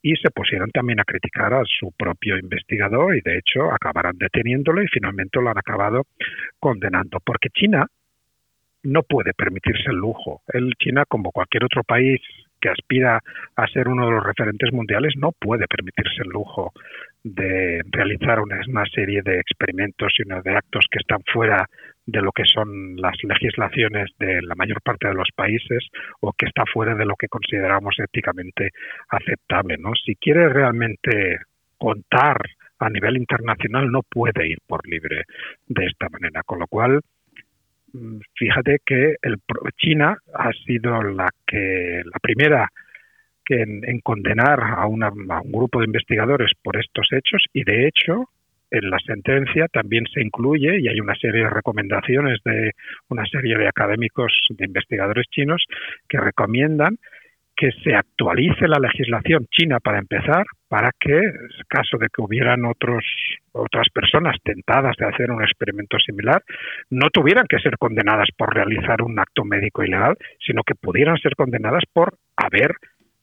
y 0.00 0.14
se 0.16 0.30
pusieron 0.30 0.70
también 0.70 1.00
a 1.00 1.04
criticar 1.04 1.52
a 1.54 1.62
su 1.64 1.90
propio 1.96 2.38
investigador 2.38 3.16
y 3.16 3.20
de 3.22 3.38
hecho 3.38 3.72
acabarán 3.72 4.16
deteniéndolo 4.18 4.82
y 4.82 4.86
finalmente 4.88 5.40
lo 5.40 5.50
han 5.50 5.58
acabado 5.58 6.02
condenando. 6.60 7.18
Porque 7.24 7.48
China 7.48 7.86
no 8.84 9.02
puede 9.02 9.32
permitirse 9.32 9.90
el 9.90 9.96
lujo. 9.96 10.42
El 10.52 10.74
China, 10.78 11.04
como 11.08 11.32
cualquier 11.32 11.64
otro 11.64 11.82
país 11.82 12.20
que 12.60 12.68
aspira 12.68 13.20
a 13.56 13.66
ser 13.68 13.88
uno 13.88 14.06
de 14.06 14.12
los 14.12 14.24
referentes 14.24 14.72
mundiales, 14.72 15.14
no 15.16 15.32
puede 15.32 15.66
permitirse 15.66 16.22
el 16.22 16.28
lujo 16.28 16.72
de 17.24 17.80
realizar 17.90 18.40
una, 18.40 18.84
serie 18.94 19.22
de 19.22 19.40
experimentos 19.40 20.12
y 20.18 20.28
de 20.28 20.56
actos 20.56 20.86
que 20.90 20.98
están 20.98 21.22
fuera 21.32 21.66
de 22.06 22.20
lo 22.20 22.32
que 22.32 22.44
son 22.44 22.96
las 22.96 23.16
legislaciones 23.22 24.10
de 24.18 24.42
la 24.42 24.54
mayor 24.54 24.82
parte 24.82 25.08
de 25.08 25.14
los 25.14 25.28
países 25.34 25.88
o 26.20 26.32
que 26.32 26.46
está 26.46 26.64
fuera 26.70 26.94
de 26.94 27.06
lo 27.06 27.16
que 27.16 27.28
consideramos 27.28 27.96
éticamente 27.98 28.70
aceptable. 29.08 29.78
¿no? 29.78 29.92
Si 29.94 30.14
quiere 30.16 30.48
realmente 30.48 31.38
contar 31.78 32.38
a 32.78 32.90
nivel 32.90 33.16
internacional 33.16 33.90
no 33.90 34.02
puede 34.02 34.48
ir 34.48 34.58
por 34.66 34.86
libre 34.86 35.24
de 35.66 35.86
esta 35.86 36.08
manera, 36.08 36.42
con 36.42 36.58
lo 36.58 36.66
cual 36.66 37.00
mm, 37.92 38.18
fíjate 38.34 38.78
que 38.84 39.16
el, 39.22 39.38
China 39.76 40.18
ha 40.34 40.52
sido 40.66 41.02
la 41.02 41.28
que 41.46 42.02
la 42.04 42.18
primera 42.20 42.68
que 43.44 43.62
en, 43.62 44.00
condenar 44.00 44.60
a, 44.60 44.82
a, 44.82 44.86
un 44.86 45.52
grupo 45.52 45.80
de 45.80 45.86
investigadores 45.86 46.52
por 46.62 46.76
estos 46.76 47.06
hechos 47.12 47.44
y 47.52 47.64
de 47.64 47.86
hecho 47.86 48.28
en 48.74 48.90
la 48.90 48.98
sentencia 48.98 49.66
también 49.68 50.04
se 50.12 50.20
incluye, 50.20 50.80
y 50.80 50.88
hay 50.88 51.00
una 51.00 51.14
serie 51.14 51.44
de 51.44 51.50
recomendaciones 51.50 52.40
de 52.44 52.72
una 53.08 53.24
serie 53.26 53.56
de 53.56 53.68
académicos, 53.68 54.32
de 54.50 54.66
investigadores 54.66 55.26
chinos, 55.30 55.64
que 56.08 56.18
recomiendan 56.18 56.96
que 57.56 57.70
se 57.84 57.94
actualice 57.94 58.66
la 58.66 58.80
legislación 58.80 59.46
china 59.48 59.78
para 59.78 59.98
empezar, 59.98 60.44
para 60.68 60.90
que, 60.98 61.16
en 61.16 61.48
caso 61.68 61.98
de 61.98 62.08
que 62.12 62.20
hubieran 62.20 62.64
otros, 62.64 63.04
otras 63.52 63.86
personas 63.94 64.36
tentadas 64.42 64.96
de 64.98 65.06
hacer 65.06 65.30
un 65.30 65.40
experimento 65.40 65.96
similar, 66.00 66.42
no 66.90 67.10
tuvieran 67.10 67.46
que 67.48 67.60
ser 67.60 67.78
condenadas 67.78 68.28
por 68.36 68.52
realizar 68.52 69.02
un 69.02 69.18
acto 69.20 69.44
médico 69.44 69.84
ilegal, 69.84 70.16
sino 70.44 70.62
que 70.64 70.74
pudieran 70.74 71.16
ser 71.18 71.36
condenadas 71.36 71.84
por 71.92 72.14
haber 72.36 72.72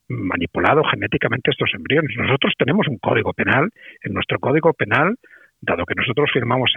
manipulado 0.08 0.84
genéticamente 0.84 1.52
estos 1.52 1.72
embriones. 1.74 2.16
Nosotros 2.18 2.54
tenemos 2.58 2.88
un 2.88 2.98
código 3.00 3.34
penal, 3.34 3.70
en 4.02 4.14
nuestro 4.14 4.40
código 4.40 4.74
penal 4.74 5.16
dado 5.62 5.86
que 5.86 5.96
nosotros 5.96 6.30
firmamos 6.34 6.72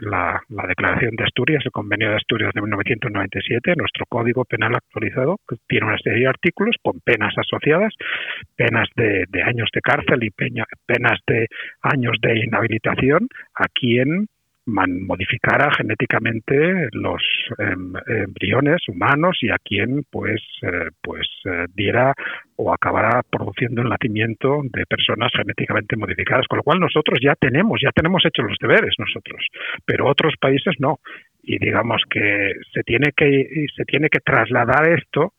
la, 0.00 0.42
Declaración 0.66 1.16
de 1.16 1.24
Asturias, 1.24 1.62
el 1.64 1.70
Convenio 1.70 2.10
de 2.10 2.16
Asturias 2.16 2.52
de 2.54 2.62
1997, 2.62 3.74
nuestro 3.76 4.06
Código 4.08 4.44
Penal 4.44 4.74
actualizado 4.74 5.38
tiene 5.68 5.86
una 5.86 5.98
serie 5.98 6.20
de 6.20 6.28
artículos 6.28 6.76
con 6.82 7.00
penas 7.00 7.34
asociadas, 7.36 7.94
penas 8.56 8.88
de, 8.96 9.26
años 9.42 9.68
de 9.72 9.80
cárcel 9.80 10.24
y 10.24 10.30
penas 10.30 11.18
de 11.26 11.46
años 11.82 12.16
de 12.22 12.38
inhabilitación 12.38 13.28
a 13.54 13.66
quien 13.72 14.28
modificara 14.66 15.70
genéticamente 15.76 16.88
los 16.92 17.22
em, 17.58 17.92
embriones 18.06 18.82
humanos 18.88 19.38
y 19.40 19.50
a 19.50 19.58
quien 19.58 20.04
pues 20.10 20.42
eh, 20.62 20.90
pues 21.00 21.28
eh, 21.44 21.66
diera 21.74 22.12
o 22.56 22.72
acabara 22.72 23.22
produciendo 23.30 23.82
el 23.82 23.88
nacimiento 23.88 24.62
de 24.64 24.86
personas 24.86 25.30
genéticamente 25.36 25.96
modificadas. 25.96 26.46
Con 26.48 26.58
lo 26.58 26.62
cual 26.62 26.80
nosotros 26.80 27.18
ya 27.22 27.34
tenemos 27.36 27.80
ya 27.82 27.92
tenemos 27.92 28.24
hecho 28.24 28.42
los 28.42 28.58
deberes 28.60 28.94
nosotros 28.98 29.46
pero 29.84 30.06
otros 30.06 30.34
países 30.40 30.74
no. 30.78 30.98
Y 31.42 31.58
digamos 31.58 32.02
que 32.10 32.52
se 32.72 32.82
tiene 32.82 33.12
que 33.16 33.66
se 33.76 33.84
tiene 33.84 34.08
que 34.08 34.20
trasladar 34.20 34.88
esto 34.88 35.34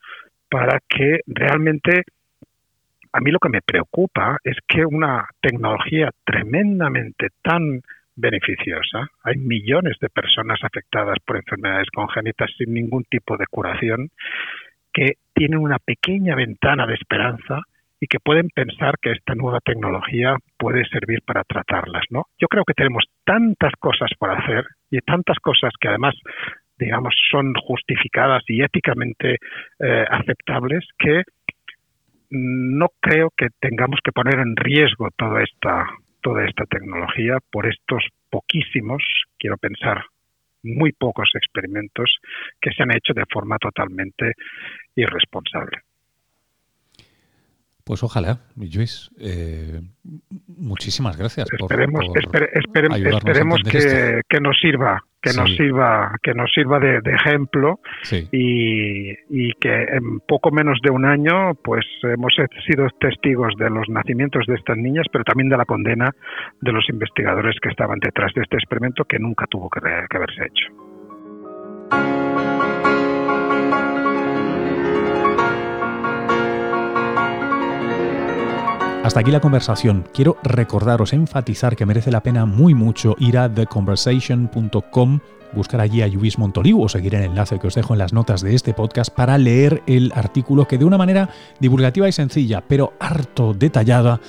para 0.49 0.79
que 0.87 1.19
realmente 1.27 2.03
a 3.11 3.19
mí 3.19 3.31
lo 3.31 3.39
que 3.39 3.49
me 3.49 3.61
preocupa 3.61 4.37
es 4.43 4.57
que 4.67 4.85
una 4.85 5.27
tecnología 5.41 6.11
tremendamente 6.23 7.27
tan 7.41 7.81
beneficiosa. 8.17 9.07
Hay 9.23 9.37
millones 9.37 9.95
de 10.01 10.09
personas 10.09 10.59
afectadas 10.63 11.17
por 11.25 11.37
enfermedades 11.37 11.89
congénitas 11.91 12.51
sin 12.57 12.73
ningún 12.73 13.03
tipo 13.05 13.37
de 13.37 13.45
curación 13.49 14.09
que 14.91 15.13
tienen 15.33 15.59
una 15.59 15.77
pequeña 15.79 16.35
ventana 16.35 16.85
de 16.87 16.95
esperanza 16.95 17.61
y 17.99 18.07
que 18.07 18.19
pueden 18.19 18.49
pensar 18.49 18.95
que 19.01 19.11
esta 19.11 19.35
nueva 19.35 19.59
tecnología 19.59 20.35
puede 20.57 20.85
servir 20.85 21.21
para 21.25 21.43
tratarlas, 21.43 22.03
¿no? 22.09 22.25
Yo 22.39 22.47
creo 22.47 22.63
que 22.63 22.73
tenemos 22.73 23.05
tantas 23.23 23.73
cosas 23.79 24.09
por 24.19 24.31
hacer 24.31 24.65
y 24.91 24.99
tantas 24.99 25.37
cosas 25.39 25.71
que 25.79 25.87
además 25.87 26.15
digamos 26.77 27.15
son 27.31 27.53
justificadas 27.55 28.43
y 28.47 28.61
éticamente 28.61 29.37
eh, 29.79 30.05
aceptables 30.09 30.85
que 30.97 31.23
no 32.29 32.89
creo 32.99 33.31
que 33.35 33.47
tengamos 33.59 33.99
que 34.03 34.11
poner 34.11 34.39
en 34.39 34.55
riesgo 34.55 35.09
toda 35.15 35.41
esta 35.43 35.87
toda 36.21 36.45
esta 36.45 36.65
tecnología 36.65 37.37
por 37.51 37.67
estos 37.67 38.03
poquísimos, 38.29 39.03
quiero 39.37 39.57
pensar, 39.57 40.03
muy 40.63 40.91
pocos 40.91 41.29
experimentos 41.35 42.17
que 42.59 42.71
se 42.71 42.83
han 42.83 42.91
hecho 42.91 43.13
de 43.13 43.25
forma 43.31 43.57
totalmente 43.57 44.33
irresponsable. 44.95 45.79
Pues 47.83 48.03
ojalá, 48.03 48.41
Luis. 48.57 49.09
Eh, 49.17 49.79
muchísimas 50.47 51.15
gracias. 51.15 51.47
Esperemos, 51.57 52.05
esperemos 52.53 53.61
que, 53.63 54.21
que, 54.27 54.41
nos 54.41 54.59
sirva 54.59 55.01
que 55.31 55.37
nos 55.37 55.55
sirva 55.55 56.15
que 56.21 56.33
nos 56.33 56.51
sirva 56.51 56.79
de, 56.79 57.01
ejemplo 57.05 57.79
y, 58.31 59.11
y, 59.29 59.53
que 59.59 59.83
en 59.83 60.19
poco 60.21 60.51
menos 60.51 60.79
de 60.83 60.91
un 60.91 61.05
año 61.05 61.53
pues 61.55 61.85
hemos 62.03 62.33
sido 62.65 62.87
testigos 62.99 63.53
de 63.57 63.69
los 63.69 63.87
nacimientos 63.89 64.45
de 64.47 64.55
estas 64.55 64.77
niñas 64.77 65.05
pero 65.11 65.23
también 65.23 65.49
de 65.49 65.57
la 65.57 65.65
condena 65.65 66.11
de 66.61 66.71
los 66.71 66.87
investigadores 66.89 67.55
que 67.61 67.69
estaban 67.69 67.99
detrás 67.99 68.33
de 68.33 68.41
este 68.41 68.57
experimento 68.57 69.05
que 69.05 69.19
nunca 69.19 69.45
tuvo 69.47 69.69
que, 69.69 69.81
que 69.81 70.17
haberse 70.17 70.45
hecho. 70.45 72.56
Hasta 79.07 79.21
aquí 79.21 79.31
la 79.31 79.39
conversación. 79.39 80.05
Quiero 80.13 80.35
recordaros, 80.43 81.13
enfatizar 81.13 81.77
que 81.77 81.85
merece 81.85 82.11
la 82.11 82.23
pena 82.23 82.45
muy 82.45 82.73
mucho 82.73 83.15
ir 83.19 83.37
a 83.37 83.47
theconversation.com, 83.47 85.19
buscar 85.53 85.79
allí 85.79 86.01
a 86.01 86.07
Luis 86.09 86.37
Montoliu 86.37 86.81
o 86.81 86.89
seguir 86.89 87.15
el 87.15 87.23
enlace 87.23 87.57
que 87.57 87.67
os 87.67 87.75
dejo 87.75 87.93
en 87.93 87.99
las 87.99 88.11
notas 88.11 88.41
de 88.41 88.53
este 88.53 88.73
podcast 88.73 89.09
para 89.15 89.37
leer 89.37 89.81
el 89.87 90.11
artículo 90.13 90.67
que 90.67 90.77
de 90.77 90.83
una 90.83 90.97
manera 90.97 91.29
divulgativa 91.61 92.09
y 92.09 92.11
sencilla, 92.11 92.65
pero 92.67 92.95
harto 92.99 93.53
detallada, 93.53 94.19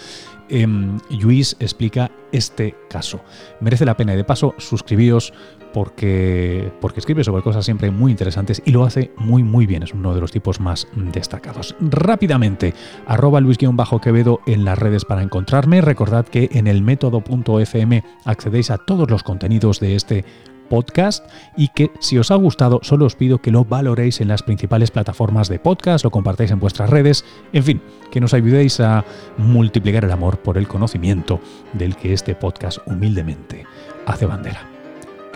eh, 0.49 0.65
Luis 1.11 1.57
explica 1.59 2.13
este 2.31 2.77
caso. 2.89 3.21
Merece 3.61 3.85
la 3.85 3.97
pena 3.97 4.15
y 4.15 4.17
de 4.17 4.23
paso 4.23 4.55
suscribíos 4.59 5.33
porque, 5.79 6.73
escribe 6.97 7.23
sobre 7.23 7.45
cosas 7.45 7.65
siempre 7.65 7.93
muy 7.93 8.11
interesantes 8.11 8.61
y 8.65 8.73
lo 8.73 8.85
hace 8.85 9.13
muy 9.17 9.45
muy 9.45 9.65
bien, 9.65 9.85
es 9.85 9.95
uno 9.95 10.13
de 10.13 10.21
los 10.21 10.33
tipos 10.33 10.59
más 10.59 10.89
destacados. 10.97 11.77
Rápidamente, 11.79 12.75
arroba 13.07 13.41
luis-quevedo 13.41 14.41
en 14.47 14.65
las 14.65 14.77
redes 14.77 15.05
para 15.05 15.23
encontrarme. 15.23 15.81
Recordad 15.81 16.27
que 16.27 16.49
en 16.53 16.67
el 16.67 16.83
método.fm 16.83 18.03
accedéis 18.25 18.73
a 18.73 18.79
todos 18.79 19.09
los 19.09 19.23
contenidos 19.23 19.79
de 19.79 19.95
este 19.95 20.25
podcast 20.69 21.25
y 21.57 21.69
que 21.69 21.93
si 22.01 22.19
os 22.19 22.33
ha 22.33 22.35
gustado 22.35 22.81
solo 22.83 23.07
os 23.07 23.15
pido 23.15 23.39
que 23.39 23.53
lo 23.53 23.65
valoréis 23.65 24.21
en 24.21 24.27
las 24.27 24.43
principales 24.43 24.91
plataformas 24.91 25.49
de 25.49 25.61
podcast, 25.61 26.05
lo 26.05 26.11
compartáis 26.11 26.51
en 26.51 26.59
vuestras 26.59 26.91
redes, 26.91 27.25
en 27.53 27.63
fin, 27.63 27.83
que 28.11 28.21
nos 28.21 28.35
ayudéis 28.35 28.81
a 28.81 29.05
multiplicar 29.37 30.05
el 30.05 30.11
amor 30.11 30.41
por 30.41 30.59
el 30.59 30.67
conocimiento 30.67 31.41
del 31.73 31.95
que 31.95 32.13
este 32.13 32.35
podcast 32.35 32.79
humildemente 32.87 33.65
hace 34.07 34.27
bandera. 34.27 34.78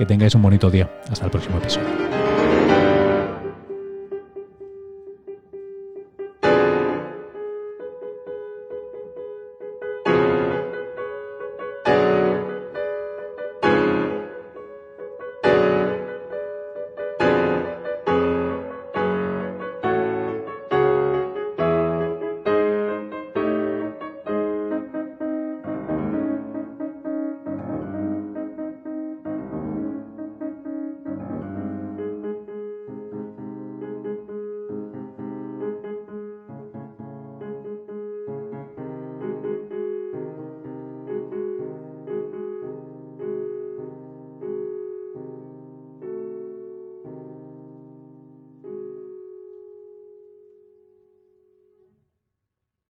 Que 0.03 0.07
tengáis 0.07 0.34
un 0.34 0.42
bonito 0.42 0.68
día. 0.68 0.90
Hasta 1.12 1.26
el 1.26 1.30
próximo 1.30 1.59
episodio. 1.59 2.22